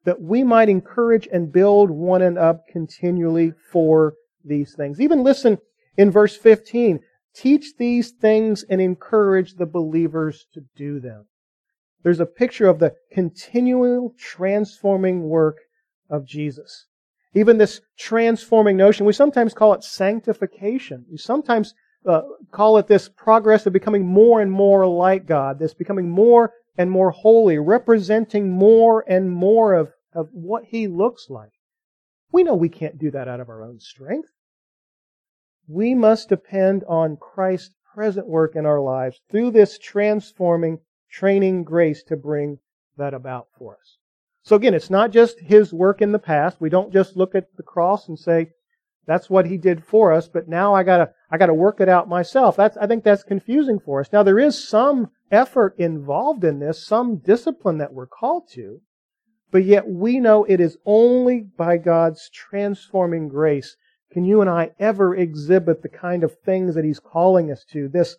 that 0.04 0.22
we 0.22 0.44
might 0.44 0.70
encourage 0.70 1.28
and 1.32 1.52
build 1.52 1.90
one 1.90 2.22
and 2.22 2.38
up 2.38 2.62
continually 2.72 3.54
for 3.72 4.14
these 4.44 4.76
things. 4.76 5.02
Even 5.02 5.24
listen 5.24 5.58
in 5.98 6.12
verse 6.12 6.38
15. 6.38 7.00
Teach 7.36 7.76
these 7.78 8.12
things 8.12 8.64
and 8.70 8.80
encourage 8.80 9.56
the 9.56 9.66
believers 9.66 10.48
to 10.54 10.62
do 10.76 11.00
them. 11.00 11.26
There's 12.04 12.20
a 12.20 12.26
picture 12.26 12.68
of 12.68 12.80
the 12.80 12.96
continual 13.12 14.14
transforming 14.18 15.24
work 15.24 15.58
of 16.10 16.26
Jesus. 16.26 16.86
Even 17.34 17.58
this 17.58 17.82
transforming 17.98 18.78
notion, 18.78 19.06
we 19.06 19.12
sometimes 19.12 19.54
call 19.54 19.74
it 19.74 19.84
sanctification. 19.84 21.06
We 21.12 21.18
sometimes 21.18 21.74
uh, 22.06 22.22
call 22.52 22.78
it 22.78 22.88
this 22.88 23.10
progress 23.10 23.66
of 23.66 23.74
becoming 23.74 24.06
more 24.06 24.40
and 24.40 24.52
more 24.52 24.88
like 24.88 25.26
God, 25.26 25.60
this 25.60 25.74
becoming 25.74 26.10
more 26.10 26.54
and 26.78 26.90
more 26.90 27.12
holy, 27.12 27.58
representing 27.58 28.52
more 28.52 29.04
and 29.08 29.32
more 29.32 29.74
of, 29.74 29.92
of 30.14 30.30
what 30.32 30.64
He 30.66 30.88
looks 30.88 31.30
like. 31.30 31.52
We 32.32 32.44
know 32.44 32.56
we 32.56 32.70
can't 32.70 32.98
do 32.98 33.12
that 33.12 33.28
out 33.28 33.40
of 33.40 33.50
our 33.50 33.64
own 33.64 33.80
strength. 33.80 34.30
We 35.68 35.96
must 35.96 36.30
depend 36.30 36.84
on 36.88 37.18
Christ's 37.18 37.74
present 37.94 38.28
work 38.28 38.56
in 38.56 38.66
our 38.66 38.82
lives 38.82 39.22
through 39.32 39.52
this 39.52 39.80
transforming, 39.80 40.80
training 41.10 41.64
grace 41.64 42.04
to 42.04 42.16
bring 42.16 42.60
that 42.98 43.14
about 43.14 43.48
for 43.58 43.78
us. 43.78 43.98
So 44.44 44.56
again, 44.56 44.76
it's 44.76 44.92
not 44.92 45.12
just 45.12 45.40
His 45.40 45.74
work 45.74 46.02
in 46.02 46.12
the 46.12 46.20
past. 46.20 46.62
We 46.62 46.70
don't 46.70 46.94
just 46.94 47.18
look 47.18 47.34
at 47.34 47.48
the 47.58 47.64
cross 47.64 48.08
and 48.08 48.20
say, 48.20 48.52
that's 49.08 49.30
what 49.30 49.48
He 49.48 49.58
did 49.58 49.84
for 49.84 50.12
us, 50.12 50.28
but 50.28 50.48
now 50.48 50.74
I 50.74 50.84
gotta, 50.84 51.12
I 51.32 51.38
gotta 51.38 51.54
work 51.54 51.80
it 51.80 51.90
out 51.90 52.08
myself. 52.08 52.56
That's, 52.56 52.78
I 52.78 52.86
think 52.86 53.04
that's 53.04 53.24
confusing 53.24 53.80
for 53.80 54.02
us. 54.02 54.10
Now 54.14 54.24
there 54.24 54.40
is 54.40 54.68
some 54.68 55.10
effort 55.32 55.74
involved 55.78 56.44
in 56.44 56.60
this, 56.60 56.86
some 56.86 57.18
discipline 57.18 57.80
that 57.80 57.94
we're 57.94 58.08
called 58.08 58.50
to, 58.54 58.82
but 59.52 59.64
yet 59.64 59.88
we 59.88 60.20
know 60.20 60.44
it 60.44 60.60
is 60.60 60.78
only 60.86 61.48
by 61.58 61.78
God's 61.78 62.30
transforming 62.30 63.30
grace 63.30 63.76
can 64.16 64.24
you 64.24 64.40
and 64.40 64.50
I 64.50 64.72
ever 64.80 65.14
exhibit 65.14 65.82
the 65.82 65.90
kind 65.90 66.24
of 66.24 66.40
things 66.40 66.74
that 66.76 66.86
He's 66.86 67.02
calling 67.02 67.52
us 67.52 67.66
to? 67.74 67.90
This, 67.90 68.16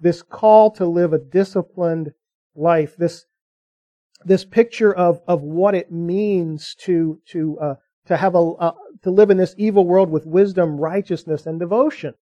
this 0.00 0.22
call 0.22 0.70
to 0.70 0.86
live 0.86 1.12
a 1.12 1.18
disciplined 1.18 2.14
life, 2.56 2.96
this, 2.96 3.26
this 4.24 4.42
picture 4.42 4.94
of, 4.94 5.20
of 5.28 5.42
what 5.42 5.74
it 5.74 5.92
means 5.92 6.74
to, 6.76 7.20
to, 7.26 7.58
uh, 7.60 7.74
to 8.06 8.16
have 8.16 8.34
a, 8.34 8.38
uh, 8.38 8.72
to 9.02 9.10
live 9.10 9.28
in 9.28 9.36
this 9.36 9.54
evil 9.58 9.86
world 9.86 10.08
with 10.08 10.24
wisdom, 10.24 10.78
righteousness, 10.78 11.44
and 11.44 11.60
devotion. 11.60 12.14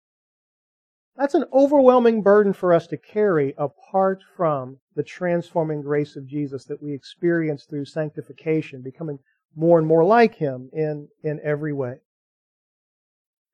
That's 1.16 1.36
an 1.36 1.46
overwhelming 1.54 2.24
burden 2.24 2.54
for 2.54 2.74
us 2.74 2.88
to 2.88 2.98
carry 2.98 3.54
apart 3.56 4.24
from 4.36 4.80
the 4.96 5.04
transforming 5.04 5.84
grace 5.84 6.16
of 6.16 6.25
Jesus 6.25 6.66
that 6.66 6.82
we 6.82 6.92
experience 6.92 7.66
through 7.66 7.86
sanctification, 7.86 8.82
becoming 8.82 9.20
more 9.56 9.78
and 9.78 9.88
more 9.88 10.04
like 10.04 10.34
Him 10.34 10.72
in, 10.74 11.08
in 11.22 11.40
every 11.44 11.72
way. 11.72 12.00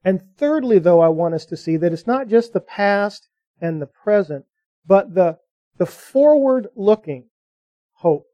And 0.07 0.21
thirdly, 0.37 0.79
though, 0.79 1.01
I 1.01 1.09
want 1.09 1.33
us 1.33 1.45
to 1.47 1.57
see 1.57 1.75
that 1.75 1.91
it's 1.91 2.07
not 2.07 2.29
just 2.29 2.53
the 2.53 2.61
past 2.61 3.27
and 3.59 3.81
the 3.81 3.87
present, 3.87 4.45
but 4.85 5.15
the, 5.15 5.37
the 5.79 5.85
forward 5.85 6.69
looking 6.77 7.25
hope. 7.95 8.25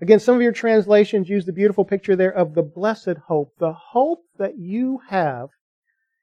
Again, 0.00 0.20
some 0.20 0.36
of 0.36 0.42
your 0.42 0.52
translations 0.52 1.28
use 1.28 1.44
the 1.44 1.52
beautiful 1.52 1.84
picture 1.84 2.14
there 2.14 2.32
of 2.32 2.54
the 2.54 2.62
blessed 2.62 3.16
hope. 3.26 3.52
The 3.58 3.72
hope 3.72 4.26
that 4.38 4.58
you 4.58 5.00
have 5.08 5.48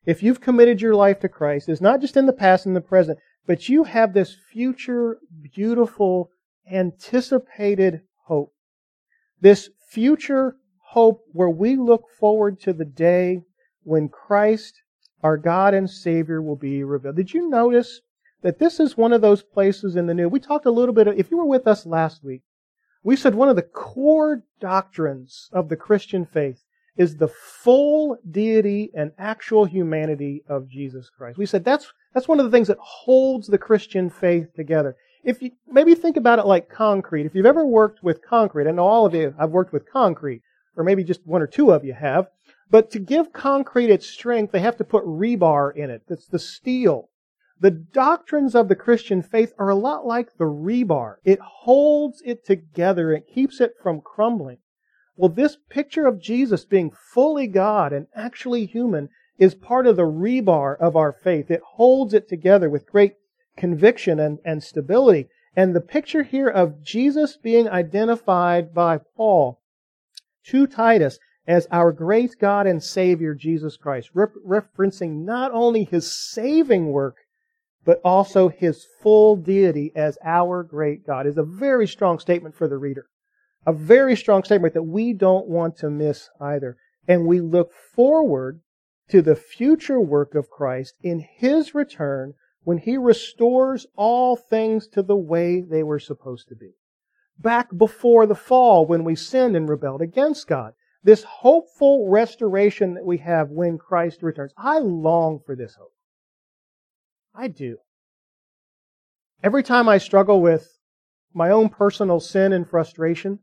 if 0.05 0.23
you've 0.23 0.39
committed 0.39 0.79
your 0.79 0.95
life 0.95 1.19
to 1.19 1.27
Christ 1.27 1.67
is 1.67 1.81
not 1.81 1.99
just 1.99 2.15
in 2.15 2.25
the 2.25 2.31
past 2.31 2.65
and 2.65 2.73
the 2.73 2.79
present, 2.79 3.19
but 3.45 3.67
you 3.67 3.83
have 3.83 4.13
this 4.13 4.33
future, 4.49 5.19
beautiful, 5.53 6.29
anticipated 6.71 7.99
hope. 8.27 8.53
This 9.41 9.67
future 9.89 10.55
hope 10.91 11.19
where 11.33 11.49
we 11.49 11.75
look 11.75 12.05
forward 12.17 12.61
to 12.61 12.71
the 12.71 12.85
day 12.85 13.41
when 13.83 14.09
Christ, 14.09 14.81
our 15.21 15.37
God 15.37 15.73
and 15.73 15.89
Savior, 15.89 16.41
will 16.41 16.55
be 16.55 16.83
revealed. 16.83 17.15
Did 17.15 17.33
you 17.33 17.49
notice 17.49 18.01
that 18.41 18.59
this 18.59 18.79
is 18.79 18.97
one 18.97 19.13
of 19.13 19.21
those 19.21 19.43
places 19.43 19.95
in 19.95 20.07
the 20.07 20.13
New? 20.13 20.29
We 20.29 20.39
talked 20.39 20.65
a 20.65 20.71
little 20.71 20.93
bit, 20.93 21.07
if 21.07 21.31
you 21.31 21.37
were 21.37 21.45
with 21.45 21.67
us 21.67 21.85
last 21.85 22.23
week, 22.23 22.41
We 23.03 23.17
said 23.17 23.35
one 23.35 23.49
of 23.49 23.57
the 23.57 23.61
core 23.61 24.43
doctrines 24.61 25.49
of 25.51 25.67
the 25.67 25.75
Christian 25.75 26.25
faith 26.25 26.63
is 26.95 27.17
the 27.17 27.27
full 27.27 28.17
deity 28.29 28.91
and 28.93 29.11
actual 29.17 29.65
humanity 29.65 30.43
of 30.47 30.69
Jesus 30.69 31.09
Christ. 31.09 31.37
We 31.37 31.45
said 31.45 31.65
that's, 31.65 31.91
that's 32.13 32.27
one 32.27 32.39
of 32.39 32.45
the 32.45 32.51
things 32.51 32.67
that 32.69 32.77
holds 32.79 33.47
the 33.47 33.57
Christian 33.57 34.09
faith 34.09 34.53
together. 34.55 34.95
If 35.23 35.41
you, 35.41 35.51
maybe 35.67 35.95
think 35.95 36.17
about 36.17 36.39
it 36.39 36.45
like 36.45 36.69
concrete. 36.69 37.25
If 37.25 37.35
you've 37.35 37.45
ever 37.45 37.65
worked 37.65 38.03
with 38.03 38.25
concrete, 38.25 38.67
I 38.67 38.71
know 38.71 38.85
all 38.85 39.05
of 39.05 39.13
you 39.13 39.33
I've 39.37 39.49
worked 39.49 39.73
with 39.73 39.91
concrete, 39.91 40.41
or 40.77 40.83
maybe 40.83 41.03
just 41.03 41.25
one 41.25 41.41
or 41.41 41.47
two 41.47 41.71
of 41.71 41.83
you 41.83 41.93
have, 41.93 42.27
but 42.69 42.89
to 42.91 42.99
give 42.99 43.33
concrete 43.33 43.89
its 43.89 44.07
strength, 44.07 44.51
they 44.51 44.59
have 44.59 44.77
to 44.77 44.83
put 44.83 45.03
rebar 45.05 45.75
in 45.75 45.89
it. 45.89 46.03
That's 46.07 46.27
the 46.27 46.39
steel. 46.39 47.09
The 47.59 47.71
doctrines 47.71 48.55
of 48.55 48.67
the 48.67 48.75
Christian 48.75 49.21
faith 49.21 49.53
are 49.57 49.69
a 49.69 49.75
lot 49.75 50.05
like 50.05 50.37
the 50.37 50.45
rebar. 50.45 51.15
It 51.23 51.39
holds 51.39 52.21
it 52.25 52.45
together. 52.45 53.13
It 53.13 53.27
keeps 53.27 53.61
it 53.61 53.73
from 53.81 54.01
crumbling. 54.01 54.57
Well, 55.15 55.29
this 55.29 55.57
picture 55.69 56.07
of 56.07 56.19
Jesus 56.19 56.65
being 56.65 56.91
fully 56.91 57.47
God 57.47 57.93
and 57.93 58.07
actually 58.15 58.65
human 58.65 59.09
is 59.37 59.55
part 59.55 59.87
of 59.87 59.95
the 59.95 60.03
rebar 60.03 60.75
of 60.79 60.95
our 60.95 61.13
faith. 61.13 61.51
It 61.51 61.61
holds 61.75 62.13
it 62.13 62.27
together 62.27 62.69
with 62.69 62.89
great 62.89 63.13
conviction 63.55 64.19
and, 64.19 64.39
and 64.43 64.63
stability. 64.63 65.29
And 65.55 65.75
the 65.75 65.81
picture 65.81 66.23
here 66.23 66.49
of 66.49 66.81
Jesus 66.81 67.37
being 67.37 67.69
identified 67.69 68.73
by 68.73 68.99
Paul 69.15 69.61
to 70.45 70.65
Titus 70.65 71.19
as 71.47 71.67
our 71.71 71.91
great 71.91 72.35
God 72.39 72.67
and 72.67 72.81
Savior, 72.81 73.33
Jesus 73.33 73.77
Christ, 73.77 74.11
referencing 74.13 75.25
not 75.25 75.51
only 75.51 75.83
his 75.83 76.11
saving 76.11 76.87
work, 76.87 77.17
but 77.85 77.99
also 78.03 78.49
his 78.49 78.85
full 79.01 79.35
deity 79.35 79.91
as 79.95 80.17
our 80.23 80.63
great 80.63 81.05
God, 81.05 81.27
is 81.27 81.37
a 81.37 81.43
very 81.43 81.87
strong 81.87 82.19
statement 82.19 82.55
for 82.55 82.67
the 82.67 82.77
reader 82.77 83.07
a 83.65 83.73
very 83.73 84.15
strong 84.15 84.43
statement 84.43 84.73
that 84.73 84.83
we 84.83 85.13
don't 85.13 85.47
want 85.47 85.77
to 85.77 85.89
miss 85.89 86.29
either. 86.39 86.77
And 87.07 87.27
we 87.27 87.39
look 87.39 87.73
forward 87.73 88.61
to 89.09 89.21
the 89.21 89.35
future 89.35 89.99
work 89.99 90.35
of 90.35 90.49
Christ 90.49 90.95
in 91.01 91.25
His 91.37 91.75
return 91.75 92.33
when 92.63 92.77
He 92.77 92.97
restores 92.97 93.85
all 93.95 94.35
things 94.35 94.87
to 94.89 95.03
the 95.03 95.15
way 95.15 95.61
they 95.61 95.83
were 95.83 95.99
supposed 95.99 96.47
to 96.49 96.55
be. 96.55 96.71
Back 97.39 97.75
before 97.75 98.25
the 98.25 98.35
fall 98.35 98.85
when 98.85 99.03
we 99.03 99.15
sinned 99.15 99.55
and 99.55 99.67
rebelled 99.67 100.01
against 100.01 100.47
God. 100.47 100.73
This 101.03 101.23
hopeful 101.23 102.09
restoration 102.09 102.93
that 102.93 103.05
we 103.05 103.17
have 103.17 103.49
when 103.49 103.77
Christ 103.77 104.23
returns. 104.23 104.53
I 104.57 104.79
long 104.79 105.39
for 105.45 105.55
this 105.55 105.75
hope. 105.75 105.93
I 107.35 107.47
do. 107.47 107.77
Every 109.43 109.63
time 109.63 109.89
I 109.89 109.97
struggle 109.97 110.41
with 110.41 110.79
my 111.33 111.49
own 111.49 111.69
personal 111.69 112.19
sin 112.19 112.53
and 112.53 112.69
frustration, 112.69 113.39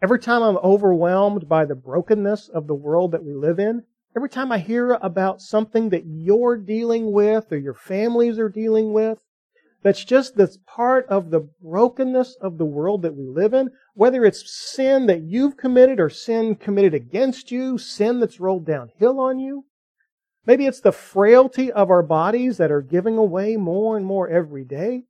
Every 0.00 0.20
time 0.20 0.42
I'm 0.42 0.58
overwhelmed 0.58 1.48
by 1.48 1.64
the 1.64 1.74
brokenness 1.74 2.48
of 2.48 2.68
the 2.68 2.74
world 2.74 3.10
that 3.10 3.24
we 3.24 3.32
live 3.32 3.58
in, 3.58 3.82
every 4.14 4.28
time 4.28 4.52
I 4.52 4.58
hear 4.58 4.92
about 4.92 5.40
something 5.40 5.88
that 5.88 6.06
you're 6.06 6.56
dealing 6.56 7.10
with 7.10 7.50
or 7.50 7.58
your 7.58 7.74
families 7.74 8.38
are 8.38 8.48
dealing 8.48 8.92
with, 8.92 9.20
that's 9.82 10.04
just 10.04 10.36
this 10.36 10.58
part 10.66 11.06
of 11.06 11.30
the 11.30 11.48
brokenness 11.62 12.36
of 12.40 12.58
the 12.58 12.64
world 12.64 13.02
that 13.02 13.14
we 13.14 13.26
live 13.26 13.54
in, 13.54 13.70
whether 13.94 14.24
it's 14.24 14.50
sin 14.50 15.06
that 15.06 15.22
you've 15.22 15.56
committed 15.56 16.00
or 16.00 16.10
sin 16.10 16.56
committed 16.56 16.94
against 16.94 17.50
you, 17.50 17.78
sin 17.78 18.20
that's 18.20 18.40
rolled 18.40 18.66
downhill 18.66 19.20
on 19.20 19.38
you. 19.38 19.64
Maybe 20.46 20.66
it's 20.66 20.80
the 20.80 20.92
frailty 20.92 21.70
of 21.70 21.90
our 21.90 22.02
bodies 22.02 22.56
that 22.56 22.72
are 22.72 22.82
giving 22.82 23.18
away 23.18 23.56
more 23.56 23.96
and 23.96 24.06
more 24.06 24.28
every 24.28 24.64
day. 24.64 25.04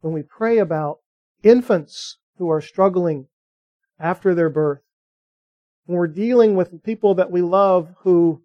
When 0.00 0.14
we 0.14 0.22
pray 0.22 0.58
about 0.58 1.00
infants 1.42 2.18
who 2.38 2.48
are 2.50 2.60
struggling 2.60 3.26
after 3.98 4.34
their 4.34 4.48
birth. 4.48 4.80
When 5.86 5.98
we're 5.98 6.06
dealing 6.06 6.54
with 6.54 6.82
people 6.84 7.14
that 7.16 7.30
we 7.30 7.42
love 7.42 7.94
who 8.00 8.42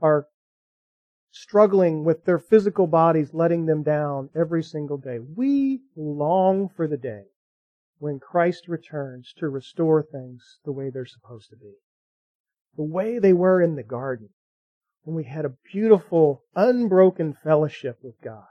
are 0.00 0.26
struggling 1.36 2.04
with 2.04 2.24
their 2.24 2.38
physical 2.38 2.86
bodies 2.86 3.34
letting 3.34 3.66
them 3.66 3.82
down 3.82 4.30
every 4.36 4.62
single 4.62 4.96
day, 4.96 5.18
we 5.18 5.80
long 5.96 6.68
for 6.68 6.86
the 6.86 6.96
day 6.96 7.24
when 7.98 8.20
Christ 8.20 8.68
returns 8.68 9.34
to 9.38 9.48
restore 9.48 10.00
things 10.00 10.60
the 10.64 10.70
way 10.70 10.90
they're 10.90 11.04
supposed 11.04 11.50
to 11.50 11.56
be. 11.56 11.74
The 12.76 12.84
way 12.84 13.18
they 13.18 13.32
were 13.32 13.60
in 13.60 13.74
the 13.74 13.82
garden, 13.82 14.28
when 15.02 15.16
we 15.16 15.24
had 15.24 15.44
a 15.44 15.56
beautiful, 15.72 16.44
unbroken 16.54 17.34
fellowship 17.34 17.98
with 18.00 18.20
God. 18.20 18.46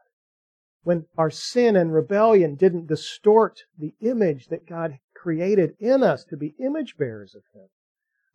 When 0.83 1.05
our 1.17 1.31
sin 1.31 1.77
and 1.77 1.93
rebellion 1.93 2.55
didn't 2.55 2.87
distort 2.87 3.61
the 3.77 3.93
image 4.01 4.47
that 4.47 4.67
God 4.67 4.99
created 5.15 5.77
in 5.79 6.03
us 6.03 6.25
to 6.25 6.35
be 6.35 6.53
image 6.59 6.97
bearers 6.97 7.33
of 7.33 7.43
Him. 7.53 7.69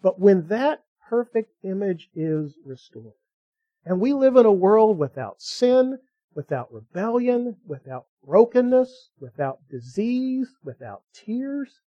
But 0.00 0.18
when 0.18 0.48
that 0.48 0.84
perfect 1.06 1.52
image 1.62 2.08
is 2.14 2.54
restored, 2.64 3.12
and 3.88 4.00
we 4.00 4.12
live 4.12 4.36
in 4.36 4.44
a 4.44 4.52
world 4.52 4.98
without 4.98 5.40
sin, 5.40 5.96
without 6.34 6.70
rebellion, 6.70 7.56
without 7.66 8.04
brokenness, 8.22 9.08
without 9.18 9.60
disease, 9.70 10.46
without 10.62 11.04
tears, 11.14 11.80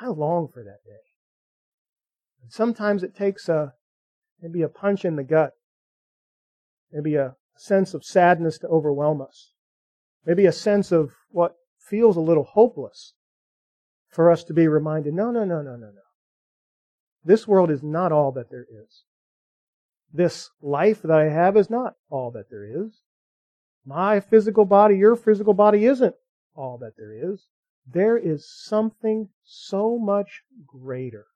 I 0.00 0.08
long 0.08 0.48
for 0.48 0.64
that 0.64 0.84
day. 0.84 1.04
And 2.42 2.50
sometimes 2.50 3.04
it 3.04 3.14
takes 3.14 3.48
a 3.48 3.74
maybe 4.42 4.62
a 4.62 4.68
punch 4.68 5.04
in 5.04 5.14
the 5.14 5.22
gut, 5.22 5.52
maybe 6.90 7.14
a 7.14 7.36
sense 7.56 7.94
of 7.94 8.04
sadness 8.04 8.58
to 8.58 8.66
overwhelm 8.66 9.22
us, 9.22 9.52
maybe 10.26 10.46
a 10.46 10.52
sense 10.52 10.90
of 10.90 11.12
what 11.30 11.54
feels 11.78 12.16
a 12.16 12.20
little 12.20 12.42
hopeless 12.54 13.14
for 14.08 14.32
us 14.32 14.42
to 14.42 14.52
be 14.52 14.66
reminded 14.66 15.14
no, 15.14 15.30
no, 15.30 15.44
no, 15.44 15.62
no, 15.62 15.76
no, 15.76 15.86
no. 15.86 16.02
This 17.24 17.46
world 17.46 17.70
is 17.70 17.84
not 17.84 18.10
all 18.10 18.32
that 18.32 18.50
there 18.50 18.66
is. 18.68 19.04
This 20.12 20.50
life 20.60 21.02
that 21.02 21.10
I 21.10 21.28
have 21.28 21.56
is 21.56 21.70
not 21.70 21.96
all 22.10 22.30
that 22.32 22.50
there 22.50 22.64
is. 22.64 23.02
My 23.84 24.20
physical 24.20 24.64
body, 24.64 24.96
your 24.96 25.16
physical 25.16 25.54
body 25.54 25.86
isn't 25.86 26.14
all 26.54 26.78
that 26.78 26.96
there 26.96 27.12
is. 27.12 27.46
There 27.86 28.16
is 28.16 28.48
something 28.48 29.30
so 29.42 29.98
much 29.98 30.42
greater 30.66 31.26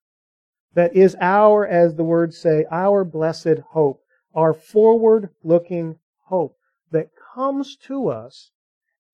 that 0.75 0.95
is 0.95 1.17
our, 1.21 1.67
as 1.67 1.95
the 1.95 2.05
words 2.05 2.37
say, 2.37 2.67
our 2.71 3.03
blessed 3.03 3.61
hope, 3.71 4.03
our 4.35 4.53
forward 4.53 5.31
looking 5.43 5.99
hope 6.27 6.57
that 6.91 7.09
comes 7.35 7.77
to 7.77 8.09
us 8.09 8.51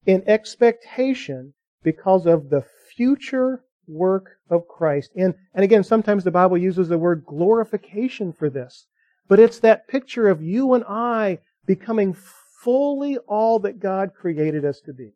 in 0.04 0.24
expectation 0.26 1.54
because 1.82 2.26
of 2.26 2.50
the 2.50 2.64
future 2.94 3.64
work 3.86 4.38
of 4.50 4.66
Christ. 4.68 5.12
And, 5.16 5.34
and 5.54 5.64
again, 5.64 5.84
sometimes 5.84 6.24
the 6.24 6.30
Bible 6.30 6.58
uses 6.58 6.88
the 6.88 6.98
word 6.98 7.24
glorification 7.24 8.32
for 8.32 8.50
this. 8.50 8.86
But 9.28 9.40
it's 9.40 9.58
that 9.60 9.88
picture 9.88 10.28
of 10.28 10.42
you 10.42 10.74
and 10.74 10.84
I 10.86 11.38
becoming 11.66 12.14
fully 12.62 13.18
all 13.18 13.58
that 13.60 13.80
God 13.80 14.14
created 14.14 14.64
us 14.64 14.80
to 14.82 14.92
be. 14.92 15.14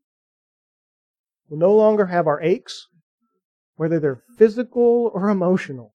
We'll 1.48 1.60
no 1.60 1.74
longer 1.74 2.06
have 2.06 2.26
our 2.26 2.40
aches, 2.40 2.88
whether 3.76 4.00
they're 4.00 4.22
physical 4.36 5.10
or 5.14 5.28
emotional. 5.28 5.94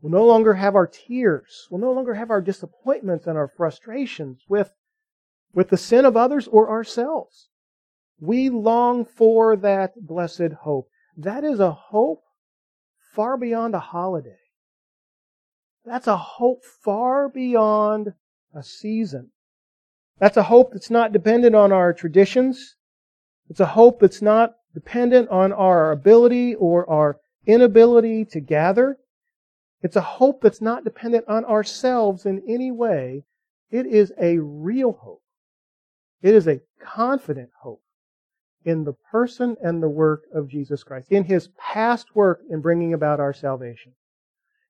We'll 0.00 0.12
no 0.12 0.24
longer 0.24 0.54
have 0.54 0.76
our 0.76 0.86
tears. 0.86 1.66
We'll 1.70 1.80
no 1.80 1.92
longer 1.92 2.14
have 2.14 2.30
our 2.30 2.40
disappointments 2.40 3.26
and 3.26 3.36
our 3.36 3.48
frustrations 3.48 4.42
with, 4.48 4.72
with 5.52 5.70
the 5.70 5.76
sin 5.76 6.04
of 6.04 6.16
others 6.16 6.46
or 6.46 6.70
ourselves. 6.70 7.48
We 8.20 8.48
long 8.48 9.04
for 9.04 9.56
that 9.56 10.06
blessed 10.06 10.52
hope. 10.62 10.88
That 11.16 11.42
is 11.42 11.58
a 11.58 11.72
hope 11.72 12.22
far 13.14 13.36
beyond 13.36 13.74
a 13.74 13.80
holiday. 13.80 14.38
That's 15.88 16.06
a 16.06 16.16
hope 16.16 16.64
far 16.64 17.28
beyond 17.28 18.12
a 18.54 18.62
season. 18.62 19.30
That's 20.18 20.36
a 20.36 20.42
hope 20.42 20.72
that's 20.72 20.90
not 20.90 21.12
dependent 21.12 21.54
on 21.54 21.72
our 21.72 21.92
traditions. 21.92 22.76
It's 23.48 23.60
a 23.60 23.66
hope 23.66 24.00
that's 24.00 24.20
not 24.20 24.54
dependent 24.74 25.28
on 25.30 25.52
our 25.52 25.92
ability 25.92 26.54
or 26.54 26.88
our 26.90 27.18
inability 27.46 28.24
to 28.26 28.40
gather. 28.40 28.98
It's 29.82 29.96
a 29.96 30.00
hope 30.00 30.42
that's 30.42 30.60
not 30.60 30.84
dependent 30.84 31.24
on 31.28 31.44
ourselves 31.44 32.26
in 32.26 32.42
any 32.48 32.70
way. 32.70 33.24
It 33.70 33.86
is 33.86 34.12
a 34.20 34.38
real 34.38 34.92
hope. 34.92 35.22
It 36.20 36.34
is 36.34 36.48
a 36.48 36.60
confident 36.80 37.50
hope 37.62 37.82
in 38.64 38.84
the 38.84 38.94
person 39.10 39.56
and 39.62 39.82
the 39.82 39.88
work 39.88 40.24
of 40.34 40.48
Jesus 40.48 40.82
Christ, 40.82 41.10
in 41.10 41.24
his 41.24 41.48
past 41.56 42.14
work 42.14 42.40
in 42.50 42.60
bringing 42.60 42.92
about 42.92 43.20
our 43.20 43.32
salvation, 43.32 43.92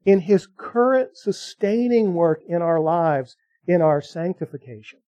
in 0.09 0.21
his 0.21 0.47
current 0.57 1.17
sustaining 1.17 2.15
work 2.15 2.41
in 2.47 2.63
our 2.63 2.81
lives, 2.81 3.37
in 3.67 3.83
our 3.83 4.01
sanctification. 4.01 5.01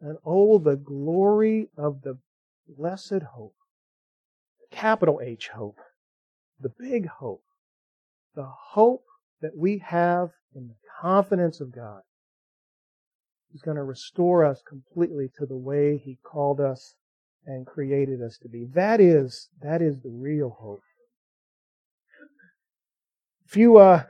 And 0.00 0.16
oh, 0.24 0.58
the 0.58 0.74
glory 0.76 1.68
of 1.76 2.02
the 2.02 2.18
blessed 2.66 3.22
hope, 3.34 3.54
capital 4.72 5.20
H 5.22 5.48
hope, 5.48 5.78
the 6.58 6.72
big 6.78 7.06
hope, 7.06 7.44
the 8.34 8.48
hope 8.48 9.04
that 9.40 9.56
we 9.56 9.78
have 9.78 10.30
in 10.52 10.66
the 10.66 10.76
confidence 11.00 11.60
of 11.60 11.72
God 11.72 12.02
He's 13.52 13.62
going 13.62 13.76
to 13.76 13.82
restore 13.82 14.44
us 14.44 14.62
completely 14.62 15.28
to 15.38 15.46
the 15.46 15.56
way 15.56 15.96
He 15.96 16.18
called 16.22 16.60
us 16.60 16.94
and 17.46 17.66
created 17.66 18.22
us 18.22 18.38
to 18.38 18.48
be. 18.48 18.64
That 18.64 19.00
is, 19.00 19.48
that 19.60 19.82
is 19.82 20.00
the 20.00 20.10
real 20.10 20.50
hope. 20.50 20.82
If 23.50 23.56
you, 23.56 23.78
uh, 23.78 24.04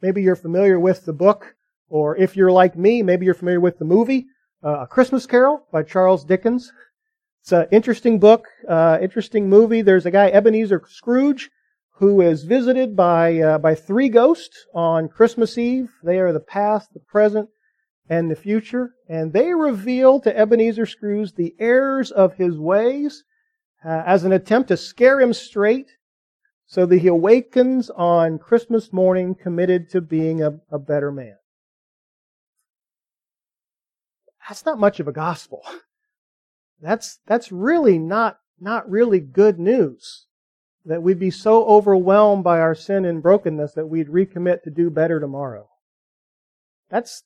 maybe 0.00 0.22
you're 0.22 0.34
familiar 0.34 0.80
with 0.80 1.04
the 1.04 1.12
book, 1.12 1.56
or 1.90 2.16
if 2.16 2.34
you're 2.34 2.50
like 2.50 2.74
me, 2.74 3.02
maybe 3.02 3.26
you're 3.26 3.34
familiar 3.34 3.60
with 3.60 3.78
the 3.78 3.84
movie, 3.84 4.28
uh, 4.64 4.84
A 4.84 4.86
Christmas 4.86 5.26
Carol 5.26 5.66
by 5.70 5.82
Charles 5.82 6.24
Dickens. 6.24 6.72
It's 7.42 7.52
an 7.52 7.66
interesting 7.70 8.18
book, 8.18 8.46
uh, 8.66 8.96
interesting 9.02 9.50
movie. 9.50 9.82
There's 9.82 10.06
a 10.06 10.10
guy, 10.10 10.28
Ebenezer 10.28 10.84
Scrooge, 10.88 11.50
who 11.96 12.22
is 12.22 12.44
visited 12.44 12.96
by, 12.96 13.40
uh, 13.40 13.58
by 13.58 13.74
three 13.74 14.08
ghosts 14.08 14.64
on 14.74 15.10
Christmas 15.10 15.58
Eve. 15.58 15.90
They 16.02 16.18
are 16.18 16.32
the 16.32 16.40
past, 16.40 16.94
the 16.94 17.00
present, 17.00 17.50
and 18.08 18.30
the 18.30 18.36
future. 18.36 18.92
And 19.06 19.34
they 19.34 19.52
reveal 19.52 20.18
to 20.20 20.34
Ebenezer 20.34 20.86
Scrooge 20.86 21.34
the 21.34 21.54
errors 21.58 22.10
of 22.10 22.36
his 22.36 22.58
ways 22.58 23.22
uh, 23.84 24.02
as 24.06 24.24
an 24.24 24.32
attempt 24.32 24.68
to 24.68 24.78
scare 24.78 25.20
him 25.20 25.34
straight 25.34 25.90
so 26.66 26.84
that 26.84 26.98
he 26.98 27.06
awakens 27.06 27.90
on 27.90 28.38
Christmas 28.38 28.92
morning 28.92 29.34
committed 29.34 29.88
to 29.90 30.00
being 30.00 30.42
a, 30.42 30.58
a 30.70 30.78
better 30.78 31.12
man. 31.12 31.36
That's 34.48 34.66
not 34.66 34.78
much 34.78 35.00
of 35.00 35.08
a 35.08 35.12
gospel. 35.12 35.62
That's, 36.80 37.20
that's 37.26 37.50
really 37.50 37.98
not, 37.98 38.38
not 38.60 38.88
really 38.90 39.20
good 39.20 39.58
news. 39.58 40.26
That 40.84 41.02
we'd 41.02 41.18
be 41.18 41.30
so 41.30 41.64
overwhelmed 41.64 42.44
by 42.44 42.60
our 42.60 42.74
sin 42.74 43.04
and 43.04 43.22
brokenness 43.22 43.72
that 43.72 43.88
we'd 43.88 44.08
recommit 44.08 44.62
to 44.62 44.70
do 44.70 44.88
better 44.90 45.18
tomorrow. 45.18 45.68
That's 46.90 47.24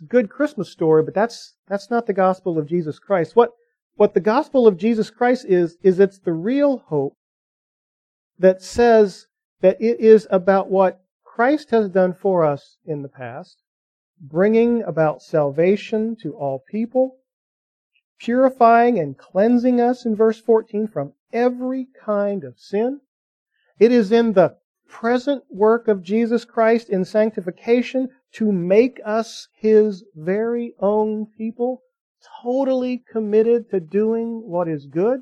a 0.00 0.04
good 0.04 0.28
Christmas 0.28 0.70
story, 0.70 1.02
but 1.02 1.14
that's, 1.14 1.54
that's 1.68 1.90
not 1.90 2.06
the 2.06 2.12
gospel 2.12 2.58
of 2.58 2.68
Jesus 2.68 2.98
Christ. 2.98 3.34
What, 3.34 3.52
what 3.96 4.12
the 4.12 4.20
gospel 4.20 4.66
of 4.66 4.76
Jesus 4.76 5.08
Christ 5.08 5.46
is, 5.48 5.78
is 5.82 6.00
it's 6.00 6.18
the 6.18 6.32
real 6.32 6.84
hope 6.88 7.16
that 8.40 8.62
says 8.62 9.26
that 9.60 9.80
it 9.80 10.00
is 10.00 10.26
about 10.30 10.70
what 10.70 11.04
Christ 11.22 11.70
has 11.70 11.90
done 11.90 12.14
for 12.14 12.42
us 12.42 12.78
in 12.86 13.02
the 13.02 13.08
past, 13.08 13.62
bringing 14.18 14.82
about 14.82 15.22
salvation 15.22 16.16
to 16.22 16.32
all 16.32 16.64
people, 16.70 17.18
purifying 18.18 18.98
and 18.98 19.16
cleansing 19.16 19.78
us 19.78 20.06
in 20.06 20.16
verse 20.16 20.40
14 20.40 20.88
from 20.88 21.12
every 21.32 21.88
kind 22.02 22.42
of 22.42 22.58
sin. 22.58 23.00
It 23.78 23.92
is 23.92 24.10
in 24.10 24.32
the 24.32 24.56
present 24.88 25.44
work 25.50 25.86
of 25.86 26.02
Jesus 26.02 26.46
Christ 26.46 26.88
in 26.88 27.04
sanctification 27.04 28.08
to 28.32 28.50
make 28.50 29.00
us 29.04 29.48
his 29.54 30.02
very 30.14 30.74
own 30.80 31.26
people, 31.26 31.82
totally 32.42 33.04
committed 33.10 33.70
to 33.70 33.80
doing 33.80 34.48
what 34.48 34.66
is 34.66 34.86
good. 34.86 35.20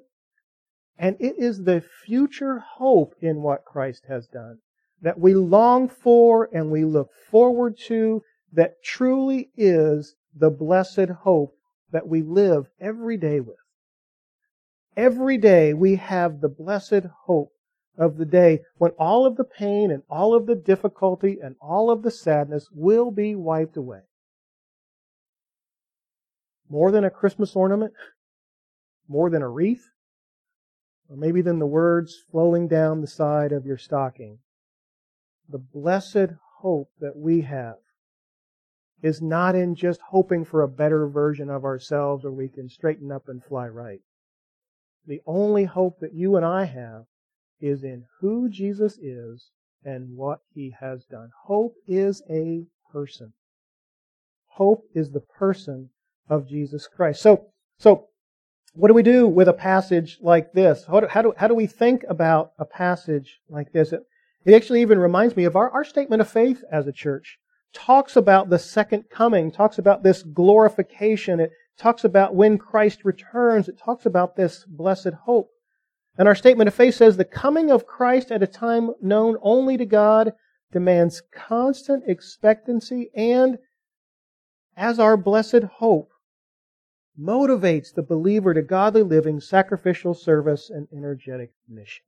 And 0.98 1.16
it 1.20 1.38
is 1.38 1.62
the 1.62 1.80
future 1.80 2.58
hope 2.58 3.14
in 3.20 3.42
what 3.42 3.64
Christ 3.64 4.04
has 4.08 4.26
done 4.26 4.58
that 5.00 5.20
we 5.20 5.34
long 5.34 5.88
for 5.88 6.48
and 6.52 6.70
we 6.70 6.84
look 6.84 7.10
forward 7.30 7.78
to 7.86 8.22
that 8.52 8.82
truly 8.82 9.50
is 9.56 10.16
the 10.34 10.50
blessed 10.50 11.08
hope 11.22 11.54
that 11.92 12.08
we 12.08 12.22
live 12.22 12.68
every 12.80 13.16
day 13.16 13.40
with. 13.40 13.56
Every 14.96 15.38
day 15.38 15.72
we 15.74 15.96
have 15.96 16.40
the 16.40 16.48
blessed 16.48 17.06
hope 17.26 17.52
of 17.96 18.16
the 18.16 18.24
day 18.24 18.60
when 18.76 18.90
all 18.92 19.26
of 19.26 19.36
the 19.36 19.44
pain 19.44 19.90
and 19.90 20.02
all 20.10 20.34
of 20.34 20.46
the 20.46 20.54
difficulty 20.54 21.38
and 21.42 21.56
all 21.60 21.90
of 21.90 22.02
the 22.02 22.10
sadness 22.10 22.68
will 22.72 23.10
be 23.10 23.34
wiped 23.34 23.76
away. 23.76 24.02
More 26.68 26.90
than 26.90 27.04
a 27.04 27.10
Christmas 27.10 27.54
ornament, 27.56 27.94
more 29.08 29.30
than 29.30 29.42
a 29.42 29.48
wreath, 29.48 29.88
or 31.08 31.16
maybe 31.16 31.40
than 31.40 31.58
the 31.58 31.66
words 31.66 32.16
flowing 32.30 32.68
down 32.68 33.00
the 33.00 33.06
side 33.06 33.52
of 33.52 33.64
your 33.64 33.78
stocking. 33.78 34.38
The 35.48 35.58
blessed 35.58 36.34
hope 36.60 36.90
that 37.00 37.16
we 37.16 37.42
have 37.42 37.76
is 39.02 39.22
not 39.22 39.54
in 39.54 39.74
just 39.74 40.00
hoping 40.08 40.44
for 40.44 40.62
a 40.62 40.68
better 40.68 41.08
version 41.08 41.48
of 41.48 41.64
ourselves 41.64 42.24
or 42.24 42.32
we 42.32 42.48
can 42.48 42.68
straighten 42.68 43.12
up 43.12 43.28
and 43.28 43.42
fly 43.44 43.68
right. 43.68 44.00
The 45.06 45.22
only 45.24 45.64
hope 45.64 46.00
that 46.00 46.14
you 46.14 46.36
and 46.36 46.44
I 46.44 46.64
have 46.64 47.04
is 47.60 47.82
in 47.82 48.04
who 48.20 48.48
Jesus 48.48 48.98
is 48.98 49.50
and 49.84 50.16
what 50.16 50.40
he 50.52 50.74
has 50.80 51.04
done. 51.04 51.30
Hope 51.44 51.74
is 51.86 52.22
a 52.28 52.66
person. 52.92 53.32
Hope 54.48 54.82
is 54.94 55.10
the 55.10 55.20
person 55.20 55.90
of 56.28 56.48
Jesus 56.48 56.88
Christ. 56.88 57.22
So, 57.22 57.46
so 57.78 58.08
what 58.74 58.88
do 58.88 58.94
we 58.94 59.02
do 59.02 59.26
with 59.26 59.48
a 59.48 59.52
passage 59.52 60.18
like 60.20 60.52
this? 60.52 60.84
How 60.86 61.00
do, 61.00 61.06
how 61.08 61.22
do, 61.22 61.34
how 61.36 61.48
do 61.48 61.54
we 61.54 61.66
think 61.66 62.04
about 62.08 62.52
a 62.58 62.64
passage 62.64 63.40
like 63.48 63.72
this? 63.72 63.92
It, 63.92 64.02
it 64.44 64.54
actually 64.54 64.82
even 64.82 64.98
reminds 64.98 65.36
me 65.36 65.44
of 65.44 65.56
our, 65.56 65.70
our 65.70 65.84
statement 65.84 66.22
of 66.22 66.30
faith 66.30 66.62
as 66.70 66.86
a 66.86 66.92
church 66.92 67.38
talks 67.72 68.16
about 68.16 68.50
the 68.50 68.58
second 68.58 69.04
coming, 69.10 69.50
talks 69.50 69.78
about 69.78 70.02
this 70.02 70.22
glorification. 70.22 71.40
It 71.40 71.52
talks 71.78 72.04
about 72.04 72.34
when 72.34 72.58
Christ 72.58 73.04
returns. 73.04 73.68
It 73.68 73.78
talks 73.78 74.06
about 74.06 74.36
this 74.36 74.64
blessed 74.64 75.14
hope. 75.24 75.50
And 76.16 76.26
our 76.26 76.34
statement 76.34 76.68
of 76.68 76.74
faith 76.74 76.96
says 76.96 77.16
the 77.16 77.24
coming 77.24 77.70
of 77.70 77.86
Christ 77.86 78.32
at 78.32 78.42
a 78.42 78.46
time 78.46 78.90
known 79.00 79.36
only 79.42 79.76
to 79.76 79.86
God 79.86 80.32
demands 80.72 81.22
constant 81.32 82.04
expectancy 82.06 83.10
and, 83.14 83.58
as 84.76 84.98
our 84.98 85.16
blessed 85.16 85.62
hope, 85.76 86.10
motivates 87.20 87.92
the 87.92 88.02
believer 88.02 88.54
to 88.54 88.62
godly 88.62 89.02
living, 89.02 89.40
sacrificial 89.40 90.14
service, 90.14 90.70
and 90.70 90.86
energetic 90.92 91.52
mission. 91.68 92.04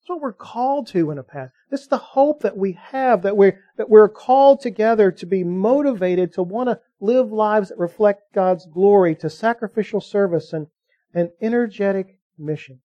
That's 0.00 0.10
what 0.10 0.20
we're 0.20 0.32
called 0.32 0.86
to 0.88 1.10
in 1.10 1.18
a 1.18 1.22
path. 1.22 1.50
This 1.70 1.82
is 1.82 1.88
the 1.88 1.98
hope 1.98 2.40
that 2.40 2.56
we 2.56 2.72
have, 2.72 3.22
that 3.22 3.36
we're, 3.36 3.60
that 3.76 3.90
we're 3.90 4.08
called 4.08 4.60
together 4.60 5.10
to 5.12 5.26
be 5.26 5.44
motivated 5.44 6.32
to 6.32 6.42
want 6.42 6.68
to 6.68 6.80
live 7.00 7.30
lives 7.30 7.68
that 7.68 7.78
reflect 7.78 8.32
God's 8.34 8.66
glory, 8.66 9.14
to 9.16 9.30
sacrificial 9.30 10.00
service 10.00 10.52
and 10.52 10.68
an 11.14 11.30
energetic 11.40 12.18
mission. 12.38 12.80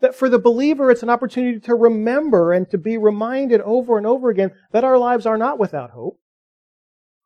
That 0.00 0.14
for 0.14 0.28
the 0.28 0.38
believer, 0.38 0.90
it's 0.90 1.02
an 1.02 1.10
opportunity 1.10 1.60
to 1.60 1.74
remember 1.74 2.52
and 2.52 2.70
to 2.70 2.78
be 2.78 2.96
reminded 2.96 3.60
over 3.60 3.98
and 3.98 4.06
over 4.06 4.30
again 4.30 4.52
that 4.72 4.84
our 4.84 4.96
lives 4.96 5.26
are 5.26 5.38
not 5.38 5.58
without 5.58 5.90
hope. 5.90 6.18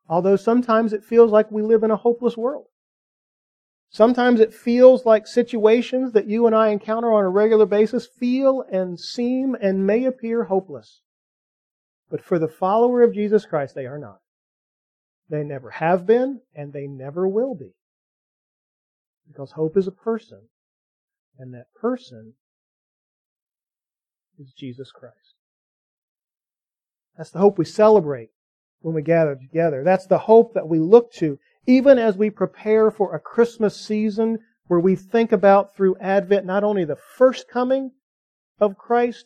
Although 0.09 0.35
sometimes 0.35 0.91
it 0.91 1.03
feels 1.03 1.31
like 1.31 1.51
we 1.51 1.61
live 1.61 1.83
in 1.83 1.91
a 1.91 1.95
hopeless 1.95 2.35
world. 2.35 2.65
Sometimes 3.89 4.39
it 4.39 4.53
feels 4.53 5.05
like 5.05 5.27
situations 5.27 6.13
that 6.13 6.27
you 6.27 6.47
and 6.47 6.55
I 6.55 6.69
encounter 6.69 7.11
on 7.11 7.25
a 7.25 7.29
regular 7.29 7.65
basis 7.65 8.07
feel 8.07 8.63
and 8.71 8.99
seem 8.99 9.55
and 9.61 9.85
may 9.85 10.05
appear 10.05 10.45
hopeless. 10.45 11.01
But 12.09 12.23
for 12.23 12.39
the 12.39 12.47
follower 12.47 13.03
of 13.03 13.13
Jesus 13.13 13.45
Christ, 13.45 13.75
they 13.75 13.85
are 13.85 13.99
not. 13.99 14.19
They 15.29 15.43
never 15.43 15.71
have 15.71 16.05
been, 16.05 16.41
and 16.55 16.73
they 16.73 16.87
never 16.87 17.27
will 17.27 17.55
be. 17.55 17.73
Because 19.27 19.51
hope 19.51 19.77
is 19.77 19.87
a 19.87 19.91
person, 19.91 20.41
and 21.39 21.53
that 21.53 21.73
person 21.79 22.33
is 24.39 24.53
Jesus 24.53 24.91
Christ. 24.91 25.35
That's 27.17 27.31
the 27.31 27.39
hope 27.39 27.57
we 27.57 27.65
celebrate 27.65 28.29
when 28.81 28.95
we 28.95 29.01
gather 29.01 29.35
together. 29.35 29.83
That's 29.83 30.07
the 30.07 30.19
hope 30.19 30.53
that 30.53 30.67
we 30.67 30.79
look 30.79 31.11
to 31.13 31.39
even 31.65 31.97
as 31.97 32.17
we 32.17 32.29
prepare 32.29 32.91
for 32.91 33.15
a 33.15 33.19
Christmas 33.19 33.75
season 33.75 34.39
where 34.67 34.79
we 34.79 34.95
think 34.95 35.31
about 35.31 35.75
through 35.75 35.97
Advent 35.99 36.45
not 36.45 36.63
only 36.63 36.85
the 36.85 36.95
first 36.95 37.47
coming 37.47 37.91
of 38.59 38.77
Christ, 38.77 39.25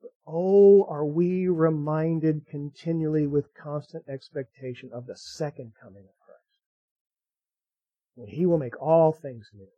but 0.00 0.10
oh, 0.26 0.84
are 0.88 1.04
we 1.04 1.48
reminded 1.48 2.46
continually 2.46 3.26
with 3.26 3.54
constant 3.54 4.04
expectation 4.08 4.90
of 4.92 5.06
the 5.06 5.16
second 5.16 5.72
coming 5.80 6.04
of 6.04 6.26
Christ. 6.26 6.58
When 8.14 8.28
He 8.28 8.46
will 8.46 8.58
make 8.58 8.80
all 8.80 9.12
things 9.12 9.50
new. 9.54 9.68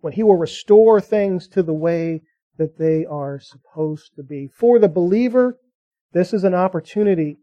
When 0.00 0.12
He 0.12 0.22
will 0.22 0.36
restore 0.36 1.00
things 1.00 1.48
to 1.48 1.62
the 1.62 1.74
way 1.74 2.22
that 2.56 2.78
they 2.78 3.04
are 3.04 3.40
supposed 3.40 4.14
to 4.16 4.22
be. 4.22 4.48
For 4.48 4.78
the 4.78 4.88
believer, 4.88 5.58
this 6.12 6.32
is 6.32 6.44
an 6.44 6.54
opportunity 6.54 7.38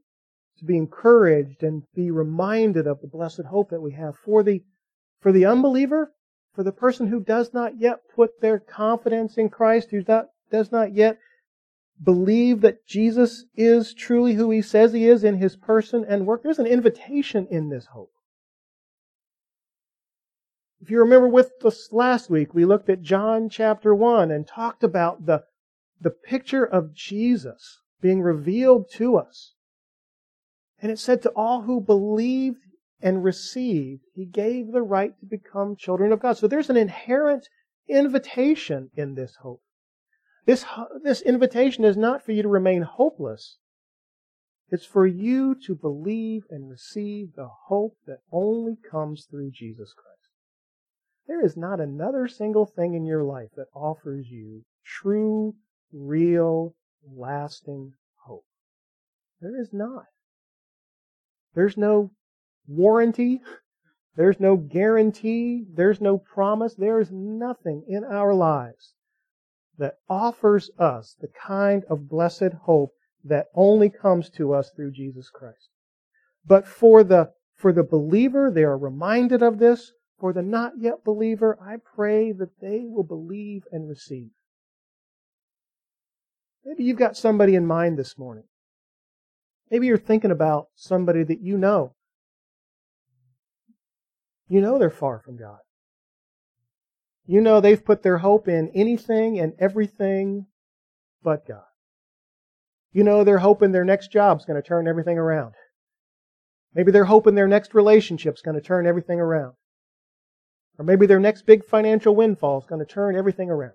to 0.62 0.65
be 0.65 0.78
encouraged 0.78 1.63
and 1.63 1.84
be 1.95 2.12
reminded 2.12 2.88
of 2.88 3.02
the 3.02 3.08
blessed 3.08 3.45
hope 3.50 3.71
that 3.71 3.82
we 3.82 3.91
have. 3.93 4.15
For 4.24 4.43
the, 4.43 4.63
for 5.19 5.32
the 5.32 5.45
unbeliever, 5.45 6.13
for 6.54 6.63
the 6.63 6.71
person 6.71 7.08
who 7.08 7.19
does 7.19 7.54
not 7.54 7.80
yet 7.80 8.00
put 8.15 8.39
their 8.41 8.60
confidence 8.60 9.38
in 9.38 9.50
Christ, 9.50 9.89
who 9.89 10.04
not, 10.08 10.28
does 10.52 10.71
not 10.71 10.93
yet 10.93 11.17
believe 12.02 12.62
that 12.62 12.86
Jesus 12.86 13.45
is 13.56 13.93
truly 13.93 14.36
who 14.36 14.52
he 14.52 14.62
says 14.62 14.93
he 14.93 15.08
is 15.08 15.24
in 15.24 15.38
his 15.38 15.56
person 15.56 16.06
and 16.08 16.28
work, 16.28 16.43
there's 16.43 16.60
an 16.60 16.67
invitation 16.67 17.47
in 17.50 17.69
this 17.69 17.88
hope. 17.88 18.12
If 20.80 20.89
you 20.89 21.00
remember 21.00 21.28
with 21.28 21.52
us 21.63 21.89
last 21.91 22.30
week, 22.30 22.54
we 22.54 22.65
looked 22.65 22.89
at 22.89 23.02
John 23.02 23.50
chapter 23.50 23.93
1 23.93 24.32
and 24.32 24.47
talked 24.47 24.84
about 24.84 25.26
the, 25.26 25.43
the 26.00 26.10
picture 26.10 26.65
of 26.65 26.93
Jesus 26.93 27.82
being 28.00 28.21
revealed 28.21 28.89
to 28.93 29.17
us 29.17 29.54
and 30.81 30.91
it 30.91 30.99
said 30.99 31.21
to 31.21 31.29
all 31.29 31.61
who 31.61 31.79
believed 31.79 32.57
and 33.01 33.23
received, 33.23 34.01
he 34.13 34.25
gave 34.25 34.71
the 34.71 34.81
right 34.81 35.17
to 35.19 35.25
become 35.25 35.75
children 35.75 36.11
of 36.11 36.19
God. 36.19 36.37
So 36.37 36.47
there's 36.47 36.69
an 36.69 36.77
inherent 36.77 37.47
invitation 37.87 38.89
in 38.95 39.15
this 39.15 39.35
hope. 39.41 39.61
This, 40.45 40.65
this 41.03 41.21
invitation 41.21 41.83
is 41.83 41.97
not 41.97 42.25
for 42.25 42.31
you 42.31 42.41
to 42.41 42.47
remain 42.47 42.81
hopeless. 42.81 43.57
It's 44.69 44.85
for 44.85 45.05
you 45.05 45.55
to 45.65 45.75
believe 45.75 46.45
and 46.49 46.69
receive 46.69 47.33
the 47.35 47.49
hope 47.67 47.97
that 48.07 48.19
only 48.31 48.77
comes 48.89 49.25
through 49.29 49.51
Jesus 49.51 49.93
Christ. 49.93 50.29
There 51.27 51.45
is 51.45 51.55
not 51.55 51.79
another 51.79 52.27
single 52.27 52.65
thing 52.65 52.93
in 52.93 53.05
your 53.05 53.23
life 53.23 53.49
that 53.55 53.67
offers 53.75 54.29
you 54.29 54.63
true, 54.83 55.55
real, 55.93 56.73
lasting 57.05 57.93
hope. 58.25 58.45
There 59.41 59.59
is 59.59 59.69
not. 59.71 60.05
There's 61.53 61.77
no 61.77 62.11
warranty. 62.67 63.41
There's 64.15 64.39
no 64.39 64.57
guarantee. 64.57 65.65
There's 65.73 66.01
no 66.01 66.17
promise. 66.17 66.75
There 66.75 66.99
is 66.99 67.11
nothing 67.11 67.85
in 67.87 68.03
our 68.03 68.33
lives 68.33 68.93
that 69.77 69.95
offers 70.09 70.69
us 70.77 71.15
the 71.19 71.27
kind 71.27 71.83
of 71.89 72.09
blessed 72.09 72.53
hope 72.63 72.91
that 73.23 73.47
only 73.55 73.89
comes 73.89 74.29
to 74.31 74.53
us 74.53 74.71
through 74.75 74.91
Jesus 74.91 75.29
Christ. 75.29 75.69
But 76.45 76.67
for 76.67 77.03
the, 77.03 77.31
for 77.55 77.71
the 77.71 77.83
believer, 77.83 78.51
they 78.51 78.63
are 78.63 78.77
reminded 78.77 79.41
of 79.41 79.59
this. 79.59 79.91
For 80.19 80.33
the 80.33 80.43
not 80.43 80.73
yet 80.77 81.03
believer, 81.03 81.57
I 81.59 81.77
pray 81.95 82.31
that 82.31 82.59
they 82.59 82.85
will 82.85 83.03
believe 83.03 83.63
and 83.71 83.89
receive. 83.89 84.29
Maybe 86.63 86.83
you've 86.83 86.97
got 86.97 87.17
somebody 87.17 87.55
in 87.55 87.65
mind 87.65 87.97
this 87.97 88.19
morning. 88.19 88.43
Maybe 89.71 89.88
you're 89.88 89.97
thinking 89.97 90.31
about 90.31 90.67
somebody 90.75 91.23
that 91.23 91.39
you 91.39 91.57
know. 91.57 91.95
You 94.49 94.60
know 94.60 94.77
they're 94.77 94.89
far 94.89 95.19
from 95.19 95.38
God. 95.38 95.60
You 97.25 97.39
know 97.39 97.62
they've 97.62 97.84
put 97.84 98.03
their 98.03 98.17
hope 98.17 98.49
in 98.49 98.69
anything 98.75 99.39
and 99.39 99.53
everything 99.57 100.47
but 101.23 101.47
God. 101.47 101.63
You 102.91 103.05
know 103.05 103.23
they're 103.23 103.38
hoping 103.38 103.71
their 103.71 103.86
next 103.86 104.12
job's 104.12 104.43
going 104.43 104.62
to 104.62 104.67
turn 104.67 104.89
everything 104.89 105.17
around. 105.17 105.53
Maybe 106.75 106.91
they're 106.91 107.05
hoping 107.05 107.36
their 107.36 107.47
next 107.47 107.73
relationship's 107.73 108.41
going 108.41 108.55
to 108.55 108.62
turn 108.62 108.86
everything 108.86 109.21
around. 109.21 109.53
Or 110.77 110.84
maybe 110.84 111.05
their 111.05 111.19
next 111.19 111.45
big 111.45 111.63
financial 111.63 112.13
windfall 112.13 112.60
is 112.60 112.65
going 112.65 112.86
to 112.86 112.93
turn 112.93 113.15
everything 113.15 113.49
around. 113.49 113.73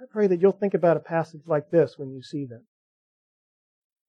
I 0.00 0.04
pray 0.10 0.26
that 0.26 0.40
you'll 0.40 0.50
think 0.50 0.74
about 0.74 0.96
a 0.96 1.00
passage 1.00 1.42
like 1.46 1.70
this 1.70 1.96
when 1.96 2.10
you 2.10 2.22
see 2.22 2.44
them. 2.44 2.64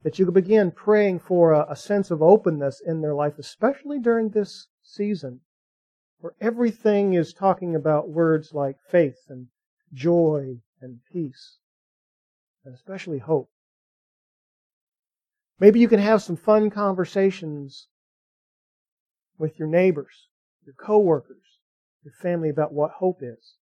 That 0.04 0.20
you 0.20 0.30
begin 0.32 0.72
praying 0.72 1.20
for 1.20 1.54
a, 1.54 1.66
a 1.72 1.76
sense 1.76 2.12
of 2.12 2.22
openness 2.22 2.82
in 2.86 3.02
their 3.02 3.16
life, 3.16 3.40
especially 3.40 4.00
during 4.00 4.30
this 4.30 4.68
season 4.84 5.42
where 6.24 6.34
everything 6.40 7.16
is 7.16 7.34
talking 7.34 7.76
about 7.76 8.10
words 8.10 8.54
like 8.54 8.78
faith 8.90 9.26
and 9.28 9.48
joy 9.94 10.56
and 10.80 11.00
peace, 11.12 11.58
and 12.64 12.74
especially 12.74 13.20
hope. 13.20 13.50
Maybe 15.60 15.82
you 15.82 15.90
can 15.90 16.00
have 16.00 16.22
some 16.22 16.38
fun 16.38 16.70
conversations 16.70 17.88
with 19.38 19.60
your 19.60 19.68
neighbors, 19.68 20.30
your 20.66 20.76
coworkers, 20.76 21.60
your 22.06 22.14
family 22.14 22.48
about 22.48 22.72
what 22.72 22.92
hope 22.92 23.20
is. 23.22 23.56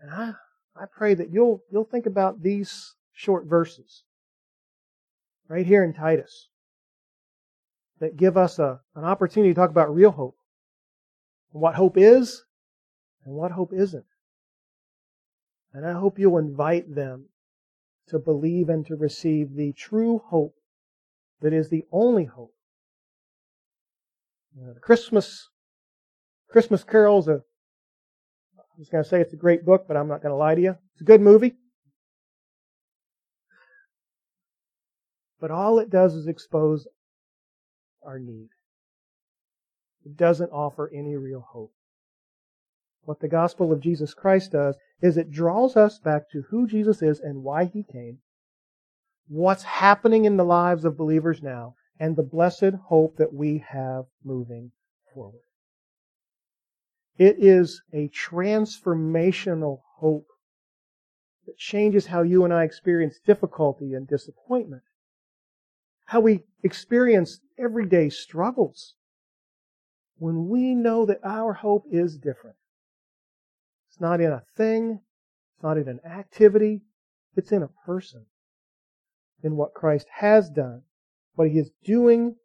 And 0.00 0.10
I, 0.10 0.32
I 0.74 0.86
pray 0.92 1.14
that 1.14 1.30
you'll, 1.30 1.62
you'll 1.70 1.84
think 1.84 2.06
about 2.06 2.42
these 2.42 2.95
short 3.16 3.46
verses 3.46 4.04
right 5.48 5.66
here 5.66 5.82
in 5.82 5.94
Titus 5.94 6.48
that 7.98 8.16
give 8.16 8.36
us 8.36 8.58
a, 8.58 8.78
an 8.94 9.04
opportunity 9.04 9.52
to 9.52 9.58
talk 9.58 9.70
about 9.70 9.92
real 9.92 10.10
hope. 10.10 10.36
And 11.52 11.62
what 11.62 11.74
hope 11.74 11.96
is 11.96 12.44
and 13.24 13.34
what 13.34 13.50
hope 13.50 13.72
isn't. 13.72 14.04
And 15.72 15.86
I 15.86 15.92
hope 15.92 16.18
you'll 16.18 16.38
invite 16.38 16.94
them 16.94 17.30
to 18.08 18.18
believe 18.18 18.68
and 18.68 18.86
to 18.86 18.96
receive 18.96 19.54
the 19.54 19.72
true 19.72 20.20
hope 20.26 20.54
that 21.40 21.54
is 21.54 21.70
the 21.70 21.84
only 21.90 22.24
hope. 22.24 22.52
You 24.54 24.66
know, 24.66 24.74
the 24.74 24.80
Christmas 24.80 25.48
Christmas 26.50 26.84
Carol's 26.84 27.28
a 27.28 27.40
I 28.58 28.78
was 28.78 28.90
going 28.90 29.02
to 29.02 29.08
say 29.08 29.22
it's 29.22 29.32
a 29.32 29.36
great 29.36 29.64
book, 29.64 29.86
but 29.88 29.96
I'm 29.96 30.08
not 30.08 30.20
going 30.20 30.32
to 30.32 30.36
lie 30.36 30.54
to 30.54 30.60
you. 30.60 30.76
It's 30.92 31.00
a 31.00 31.04
good 31.04 31.22
movie. 31.22 31.56
But 35.40 35.50
all 35.50 35.78
it 35.78 35.90
does 35.90 36.14
is 36.14 36.26
expose 36.26 36.86
our 38.02 38.18
need. 38.18 38.48
It 40.04 40.16
doesn't 40.16 40.52
offer 40.52 40.90
any 40.94 41.16
real 41.16 41.40
hope. 41.40 41.72
What 43.04 43.20
the 43.20 43.28
gospel 43.28 43.72
of 43.72 43.80
Jesus 43.80 44.14
Christ 44.14 44.52
does 44.52 44.76
is 45.00 45.16
it 45.16 45.30
draws 45.30 45.76
us 45.76 45.98
back 45.98 46.30
to 46.30 46.42
who 46.50 46.66
Jesus 46.66 47.02
is 47.02 47.20
and 47.20 47.42
why 47.42 47.64
he 47.66 47.82
came, 47.82 48.18
what's 49.28 49.62
happening 49.62 50.24
in 50.24 50.36
the 50.36 50.44
lives 50.44 50.84
of 50.84 50.96
believers 50.96 51.42
now, 51.42 51.74
and 51.98 52.16
the 52.16 52.22
blessed 52.22 52.74
hope 52.86 53.16
that 53.16 53.32
we 53.32 53.64
have 53.68 54.06
moving 54.24 54.72
forward. 55.12 55.42
It 57.18 57.36
is 57.38 57.82
a 57.92 58.08
transformational 58.08 59.80
hope 59.96 60.26
that 61.46 61.56
changes 61.56 62.06
how 62.06 62.22
you 62.22 62.44
and 62.44 62.52
I 62.52 62.64
experience 62.64 63.18
difficulty 63.24 63.94
and 63.94 64.06
disappointment 64.06 64.82
how 66.06 66.20
we 66.20 66.44
experience 66.62 67.40
everyday 67.58 68.08
struggles 68.08 68.94
when 70.18 70.48
we 70.48 70.74
know 70.74 71.04
that 71.06 71.20
our 71.22 71.52
hope 71.52 71.84
is 71.90 72.16
different. 72.16 72.56
It's 73.90 74.00
not 74.00 74.20
in 74.20 74.32
a 74.32 74.42
thing, 74.56 75.00
it's 75.54 75.62
not 75.62 75.76
in 75.76 75.88
an 75.88 76.00
activity, 76.04 76.82
it's 77.34 77.52
in 77.52 77.62
a 77.62 77.70
person. 77.84 78.24
In 79.42 79.56
what 79.56 79.74
Christ 79.74 80.06
has 80.10 80.48
done, 80.48 80.82
what 81.34 81.50
he 81.50 81.58
is 81.58 81.70
doing, 81.84 82.36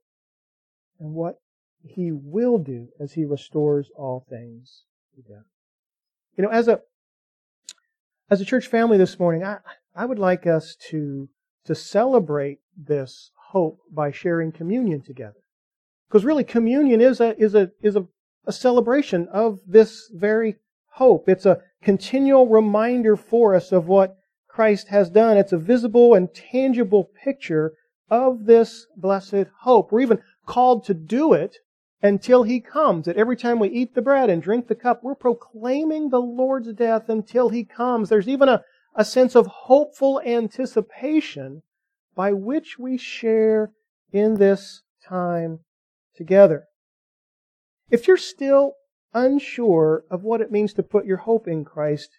and 0.99 1.13
what 1.13 1.39
he 1.83 2.11
will 2.11 2.57
do 2.57 2.89
as 2.99 3.13
he 3.13 3.25
restores 3.25 3.89
all 3.95 4.25
things 4.29 4.83
together. 5.15 5.45
You 6.37 6.43
know, 6.43 6.49
as 6.49 6.67
a 6.67 6.81
as 8.29 8.39
a 8.39 8.45
church 8.45 8.67
family 8.67 8.97
this 8.97 9.19
morning, 9.19 9.43
I, 9.43 9.57
I 9.95 10.05
would 10.05 10.19
like 10.19 10.45
us 10.45 10.75
to 10.89 11.29
to 11.65 11.75
celebrate 11.75 12.59
this 12.77 13.31
hope 13.51 13.79
by 13.91 14.11
sharing 14.11 14.51
communion 14.51 15.01
together. 15.01 15.41
Because 16.07 16.25
really, 16.25 16.43
communion 16.43 17.01
is 17.01 17.19
a, 17.19 17.37
is 17.41 17.55
a, 17.55 17.71
is 17.81 17.95
a, 17.95 18.05
a 18.45 18.51
celebration 18.51 19.27
of 19.31 19.59
this 19.67 20.09
very 20.13 20.55
hope. 20.93 21.27
It's 21.27 21.45
a 21.45 21.61
continual 21.81 22.47
reminder 22.47 23.15
for 23.15 23.55
us 23.55 23.71
of 23.71 23.87
what 23.87 24.17
Christ 24.47 24.89
has 24.89 25.09
done. 25.09 25.37
It's 25.37 25.53
a 25.53 25.57
visible 25.57 26.13
and 26.13 26.33
tangible 26.33 27.09
picture 27.23 27.73
of 28.09 28.45
this 28.45 28.87
blessed 28.97 29.45
hope. 29.61 29.91
We're 29.91 30.01
even 30.01 30.21
called 30.45 30.83
to 30.85 30.93
do 30.93 31.33
it 31.33 31.57
until 32.01 32.43
He 32.43 32.59
comes. 32.59 33.05
That 33.05 33.17
every 33.17 33.37
time 33.37 33.59
we 33.59 33.69
eat 33.69 33.95
the 33.95 34.01
bread 34.01 34.29
and 34.29 34.41
drink 34.41 34.67
the 34.67 34.75
cup, 34.75 35.01
we're 35.03 35.15
proclaiming 35.15 36.09
the 36.09 36.21
Lord's 36.21 36.73
death 36.73 37.09
until 37.09 37.49
He 37.49 37.63
comes. 37.63 38.09
There's 38.09 38.27
even 38.27 38.49
a, 38.49 38.63
a 38.95 39.05
sense 39.05 39.35
of 39.35 39.47
hopeful 39.47 40.21
anticipation 40.25 41.63
by 42.15 42.33
which 42.33 42.77
we 42.77 42.97
share 42.97 43.71
in 44.11 44.35
this 44.35 44.83
time 45.07 45.59
together. 46.15 46.65
If 47.89 48.07
you're 48.07 48.17
still 48.17 48.73
unsure 49.13 50.03
of 50.09 50.23
what 50.23 50.41
it 50.41 50.51
means 50.51 50.73
to 50.73 50.83
put 50.83 51.05
your 51.05 51.17
hope 51.17 51.47
in 51.47 51.65
Christ, 51.65 52.09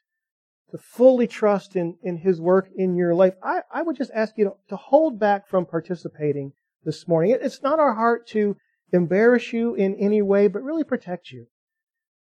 to 0.71 0.79
fully 0.79 1.27
trust 1.27 1.77
in, 1.77 1.97
in 2.03 2.19
His 2.19 2.41
work 2.41 2.69
in 2.75 2.97
your 2.97 3.15
life, 3.15 3.35
I, 3.43 3.61
I 3.73 3.83
would 3.83 3.97
just 3.97 4.11
ask 4.15 4.35
you 4.37 4.45
to, 4.45 4.53
to 4.69 4.77
hold 4.77 5.19
back 5.19 5.49
from 5.49 5.67
participating 5.67 6.53
this 6.85 7.07
morning. 7.07 7.37
it's 7.41 7.63
not 7.63 7.79
our 7.79 7.95
heart 7.95 8.27
to 8.29 8.57
embarrass 8.93 9.53
you 9.53 9.75
in 9.75 9.95
any 9.97 10.21
way, 10.21 10.49
but 10.49 10.63
really 10.63 10.85
protect 10.85 11.31
you. 11.31 11.47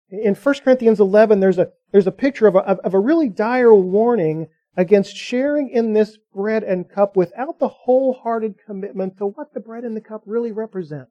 In 0.09 0.35
1 0.35 0.55
Corinthians 0.63 1.01
11, 1.01 1.41
there's 1.41 1.59
a, 1.59 1.69
there's 1.91 2.07
a 2.07 2.13
picture 2.13 2.47
of 2.47 2.55
a, 2.55 2.61
of 2.61 2.95
a 2.95 3.01
really 3.01 3.29
dire 3.29 3.75
warning 3.75 4.49
against 4.77 5.17
sharing 5.17 5.69
in 5.69 5.93
this 5.93 6.19
bread 6.35 6.65
and 6.65 6.89
cup 6.89 7.17
without 7.17 7.59
the 7.59 7.69
wholehearted 7.69 8.55
commitment 8.65 9.19
to 9.19 9.27
what 9.27 9.53
the 9.53 9.61
bread 9.61 9.85
and 9.85 9.97
the 9.97 10.01
cup 10.01 10.23
really 10.25 10.53
represent. 10.53 11.09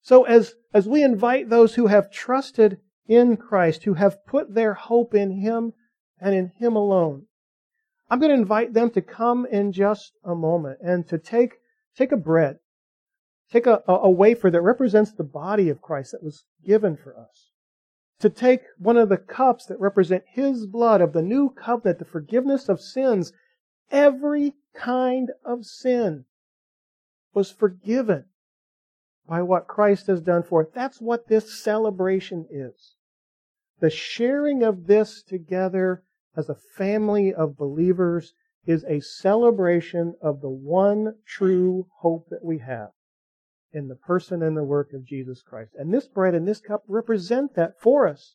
So 0.00 0.24
as, 0.24 0.54
as 0.72 0.88
we 0.88 1.02
invite 1.02 1.50
those 1.50 1.74
who 1.74 1.88
have 1.88 2.10
trusted 2.10 2.78
in 3.06 3.36
Christ, 3.36 3.84
who 3.84 3.94
have 3.94 4.24
put 4.24 4.54
their 4.54 4.74
hope 4.74 5.14
in 5.14 5.40
Him 5.40 5.72
and 6.18 6.34
in 6.34 6.52
Him 6.58 6.76
alone, 6.76 7.26
I'm 8.08 8.20
going 8.20 8.30
to 8.30 8.40
invite 8.40 8.72
them 8.72 8.90
to 8.90 9.02
come 9.02 9.46
in 9.46 9.72
just 9.72 10.12
a 10.24 10.34
moment 10.34 10.78
and 10.80 11.06
to 11.08 11.18
take, 11.18 11.56
take 11.96 12.12
a 12.12 12.16
bread, 12.16 12.58
take 13.50 13.66
a, 13.66 13.82
a 13.86 14.08
wafer 14.08 14.50
that 14.50 14.60
represents 14.60 15.12
the 15.12 15.24
body 15.24 15.68
of 15.68 15.82
Christ 15.82 16.12
that 16.12 16.22
was 16.22 16.44
given 16.64 16.96
for 16.96 17.18
us 17.18 17.50
to 18.20 18.30
take 18.30 18.62
one 18.78 18.96
of 18.96 19.08
the 19.08 19.16
cups 19.16 19.66
that 19.66 19.80
represent 19.80 20.24
His 20.26 20.66
blood 20.66 21.00
of 21.00 21.12
the 21.12 21.22
new 21.22 21.50
covenant, 21.50 21.98
the 21.98 22.04
forgiveness 22.04 22.68
of 22.68 22.80
sins, 22.80 23.32
every 23.90 24.54
kind 24.74 25.30
of 25.44 25.66
sin, 25.66 26.24
was 27.34 27.50
forgiven 27.50 28.24
by 29.28 29.42
what 29.42 29.66
Christ 29.66 30.06
has 30.06 30.20
done 30.20 30.42
for 30.42 30.62
it. 30.62 30.72
That's 30.72 31.00
what 31.00 31.28
this 31.28 31.62
celebration 31.62 32.46
is. 32.50 32.94
The 33.80 33.90
sharing 33.90 34.62
of 34.62 34.86
this 34.86 35.22
together 35.22 36.02
as 36.34 36.48
a 36.48 36.54
family 36.54 37.34
of 37.34 37.58
believers 37.58 38.32
is 38.66 38.84
a 38.84 39.00
celebration 39.00 40.14
of 40.22 40.40
the 40.40 40.50
one 40.50 41.14
true 41.26 41.86
hope 41.98 42.28
that 42.30 42.44
we 42.44 42.58
have 42.58 42.90
in 43.76 43.88
the 43.88 43.94
person 43.94 44.42
and 44.42 44.56
the 44.56 44.64
work 44.64 44.94
of 44.94 45.04
Jesus 45.04 45.42
Christ. 45.42 45.72
And 45.78 45.92
this 45.92 46.08
bread 46.08 46.34
and 46.34 46.48
this 46.48 46.60
cup 46.60 46.82
represent 46.88 47.54
that 47.54 47.78
for 47.78 48.08
us 48.08 48.34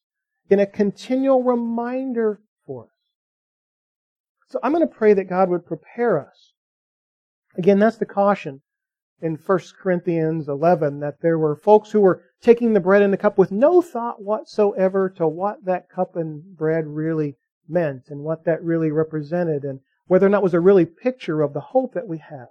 in 0.50 0.60
a 0.60 0.68
continual 0.68 1.42
reminder 1.42 2.42
for 2.66 2.84
us. 2.84 2.90
So 4.50 4.60
I'm 4.62 4.72
going 4.72 4.88
to 4.88 4.96
pray 4.96 5.16
that 5.16 5.30
God 5.30 5.50
would 5.50 5.66
prepare 5.66 6.20
us. 6.20 6.54
Again, 7.58 7.80
that's 7.80 7.98
the 7.98 8.06
caution 8.06 8.62
in 9.20 9.36
1 9.36 9.60
Corinthians 9.82 10.48
11 10.48 11.00
that 11.00 11.22
there 11.22 11.40
were 11.40 11.56
folks 11.56 11.92
who 11.92 12.02
were 12.02 12.24
taking 12.42 12.74
the 12.74 12.80
bread 12.80 13.02
and 13.02 13.12
the 13.12 13.18
cup 13.18 13.40
with 13.40 13.52
no 13.52 13.82
thought 13.82 14.22
whatsoever 14.22 15.10
to 15.10 15.28
what 15.28 15.66
that 15.66 15.90
cup 15.90 16.16
and 16.16 16.56
bread 16.56 16.86
really 16.86 17.36
meant 17.68 18.10
and 18.10 18.22
what 18.22 18.46
that 18.46 18.64
really 18.64 18.92
represented 18.92 19.64
and 19.64 19.80
whether 20.06 20.28
or 20.28 20.30
not 20.30 20.40
it 20.40 20.44
was 20.44 20.54
a 20.54 20.60
really 20.60 20.86
picture 20.86 21.42
of 21.42 21.54
the 21.54 21.62
hope 21.62 21.94
that 21.94 22.08
we 22.08 22.20
have. 22.20 22.50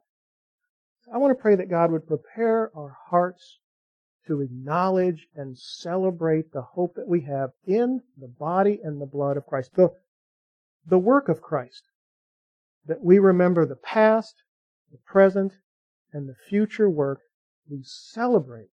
I 1.12 1.18
want 1.18 1.36
to 1.36 1.42
pray 1.42 1.56
that 1.56 1.68
God 1.68 1.90
would 1.90 2.06
prepare 2.06 2.70
our 2.76 2.96
hearts 3.08 3.58
to 4.26 4.40
acknowledge 4.40 5.26
and 5.34 5.58
celebrate 5.58 6.52
the 6.52 6.62
hope 6.62 6.94
that 6.94 7.08
we 7.08 7.22
have 7.22 7.50
in 7.66 8.00
the 8.16 8.28
body 8.28 8.80
and 8.82 9.00
the 9.00 9.06
blood 9.06 9.36
of 9.36 9.46
Christ, 9.46 9.74
the, 9.74 9.88
the 10.86 10.98
work 10.98 11.28
of 11.28 11.42
Christ. 11.42 11.82
That 12.86 13.02
we 13.02 13.18
remember 13.18 13.66
the 13.66 13.76
past, 13.76 14.34
the 14.92 14.98
present, 14.98 15.52
and 16.12 16.28
the 16.28 16.36
future 16.48 16.88
work 16.88 17.20
we 17.68 17.82
celebrate 17.82 18.70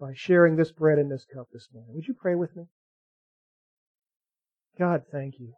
by 0.00 0.12
sharing 0.14 0.56
this 0.56 0.72
bread 0.72 0.98
and 0.98 1.10
this 1.10 1.26
cup 1.34 1.48
this 1.52 1.68
morning. 1.72 1.94
Would 1.94 2.08
you 2.08 2.14
pray 2.14 2.34
with 2.34 2.56
me? 2.56 2.64
God, 4.78 5.02
thank 5.12 5.38
you. 5.38 5.52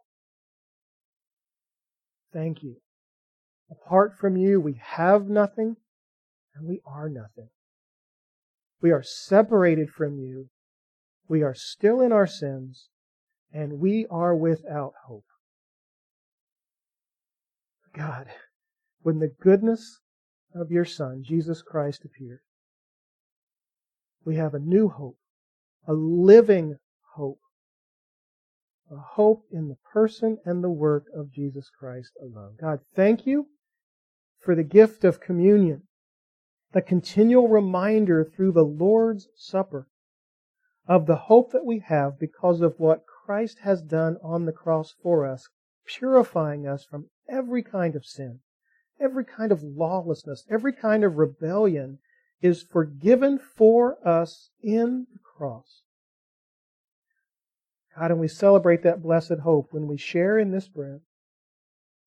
Thank 2.33 2.63
you. 2.63 2.75
Apart 3.71 4.17
from 4.17 4.35
you, 4.35 4.59
we 4.59 4.79
have 4.81 5.27
nothing 5.29 5.77
and 6.55 6.67
we 6.67 6.81
are 6.85 7.09
nothing. 7.09 7.49
We 8.81 8.91
are 8.91 9.03
separated 9.03 9.89
from 9.89 10.17
you. 10.19 10.49
We 11.27 11.43
are 11.43 11.55
still 11.55 12.01
in 12.01 12.11
our 12.11 12.27
sins 12.27 12.89
and 13.53 13.79
we 13.79 14.05
are 14.09 14.35
without 14.35 14.93
hope. 15.07 15.25
God, 17.93 18.27
when 19.01 19.19
the 19.19 19.33
goodness 19.41 20.01
of 20.53 20.71
your 20.71 20.85
Son, 20.85 21.23
Jesus 21.23 21.61
Christ, 21.61 22.03
appeared, 22.05 22.41
we 24.25 24.35
have 24.35 24.53
a 24.53 24.59
new 24.59 24.89
hope, 24.89 25.17
a 25.87 25.93
living 25.93 26.75
hope 27.15 27.39
a 28.91 28.97
hope 28.97 29.45
in 29.51 29.67
the 29.67 29.77
person 29.91 30.37
and 30.45 30.63
the 30.63 30.69
work 30.69 31.05
of 31.15 31.31
Jesus 31.31 31.69
Christ 31.69 32.11
alone. 32.21 32.55
God, 32.59 32.79
thank 32.95 33.25
you 33.25 33.47
for 34.39 34.55
the 34.55 34.63
gift 34.63 35.03
of 35.03 35.19
communion, 35.19 35.83
the 36.75 36.81
continual 36.81 37.47
reminder 37.47 38.25
through 38.25 38.51
the 38.51 38.65
Lord's 38.65 39.29
Supper 39.33 39.87
of 40.85 41.05
the 41.05 41.15
hope 41.15 41.53
that 41.53 41.65
we 41.65 41.79
have 41.79 42.19
because 42.19 42.59
of 42.59 42.77
what 42.77 43.05
Christ 43.07 43.59
has 43.59 43.81
done 43.81 44.17
on 44.21 44.43
the 44.43 44.51
cross 44.51 44.93
for 45.01 45.25
us, 45.25 45.47
purifying 45.85 46.67
us 46.67 46.83
from 46.83 47.05
every 47.29 47.63
kind 47.63 47.95
of 47.95 48.05
sin, 48.05 48.41
every 48.99 49.23
kind 49.23 49.53
of 49.53 49.63
lawlessness, 49.63 50.45
every 50.49 50.73
kind 50.73 51.05
of 51.05 51.15
rebellion 51.15 51.99
is 52.41 52.61
forgiven 52.61 53.39
for 53.39 53.97
us 54.05 54.49
in 54.61 55.07
the 55.13 55.19
cross. 55.19 55.83
God, 57.97 58.11
and 58.11 58.19
we 58.19 58.27
celebrate 58.27 58.83
that 58.83 59.01
blessed 59.01 59.39
hope 59.43 59.69
when 59.71 59.87
we 59.87 59.95
share 59.95 60.37
in 60.37 60.51
this 60.51 60.67
bread 60.67 60.99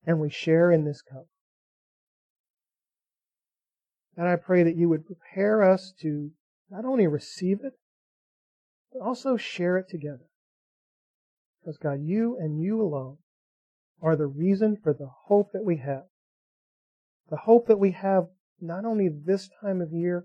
and 0.04 0.20
we 0.20 0.28
share 0.28 0.70
in 0.70 0.84
this 0.84 1.00
cup. 1.00 1.26
And 4.18 4.26
I 4.26 4.34
pray 4.34 4.64
that 4.64 4.76
you 4.76 4.88
would 4.88 5.06
prepare 5.06 5.62
us 5.62 5.94
to 6.00 6.32
not 6.68 6.84
only 6.84 7.06
receive 7.06 7.60
it, 7.62 7.74
but 8.92 9.00
also 9.00 9.36
share 9.36 9.78
it 9.78 9.88
together. 9.88 10.26
Because 11.60 11.78
God, 11.78 12.00
you 12.02 12.36
and 12.36 12.60
you 12.60 12.82
alone 12.82 13.18
are 14.02 14.16
the 14.16 14.26
reason 14.26 14.76
for 14.76 14.92
the 14.92 15.08
hope 15.26 15.52
that 15.52 15.64
we 15.64 15.76
have. 15.76 16.02
The 17.30 17.36
hope 17.36 17.68
that 17.68 17.78
we 17.78 17.92
have 17.92 18.24
not 18.60 18.84
only 18.84 19.08
this 19.08 19.48
time 19.60 19.80
of 19.80 19.92
year, 19.92 20.24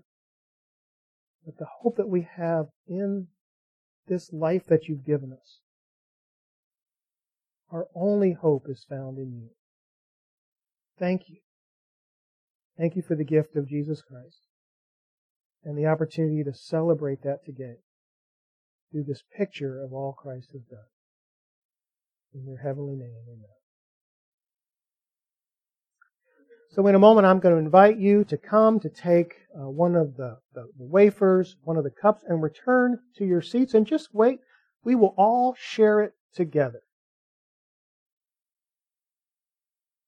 but 1.46 1.58
the 1.58 1.68
hope 1.82 1.96
that 1.96 2.08
we 2.08 2.26
have 2.36 2.66
in 2.88 3.28
this 4.08 4.32
life 4.32 4.66
that 4.66 4.88
you've 4.88 5.06
given 5.06 5.32
us. 5.32 5.60
Our 7.70 7.86
only 7.94 8.32
hope 8.32 8.66
is 8.68 8.84
found 8.88 9.18
in 9.18 9.34
you. 9.34 9.50
Thank 10.98 11.28
you. 11.28 11.43
Thank 12.78 12.96
you 12.96 13.02
for 13.02 13.14
the 13.14 13.24
gift 13.24 13.56
of 13.56 13.68
Jesus 13.68 14.02
Christ 14.02 14.40
and 15.64 15.78
the 15.78 15.86
opportunity 15.86 16.42
to 16.44 16.52
celebrate 16.52 17.22
that 17.22 17.44
today 17.44 17.76
through 18.90 19.04
this 19.04 19.22
picture 19.36 19.82
of 19.82 19.92
all 19.92 20.12
Christ 20.12 20.50
has 20.52 20.62
done. 20.62 20.86
In 22.34 22.44
your 22.46 22.58
heavenly 22.58 22.96
name, 22.96 23.14
amen. 23.28 23.48
So 26.70 26.84
in 26.88 26.96
a 26.96 26.98
moment, 26.98 27.26
I'm 27.26 27.38
going 27.38 27.54
to 27.54 27.60
invite 27.60 27.98
you 27.98 28.24
to 28.24 28.36
come 28.36 28.80
to 28.80 28.88
take 28.88 29.36
uh, 29.56 29.68
one 29.68 29.94
of 29.94 30.16
the, 30.16 30.38
the, 30.54 30.62
the 30.76 30.84
wafers, 30.84 31.54
one 31.62 31.76
of 31.76 31.84
the 31.84 31.90
cups, 31.90 32.24
and 32.26 32.42
return 32.42 32.98
to 33.16 33.24
your 33.24 33.40
seats 33.42 33.74
and 33.74 33.86
just 33.86 34.12
wait. 34.12 34.40
We 34.82 34.96
will 34.96 35.14
all 35.16 35.54
share 35.56 36.00
it 36.00 36.14
together. 36.34 36.80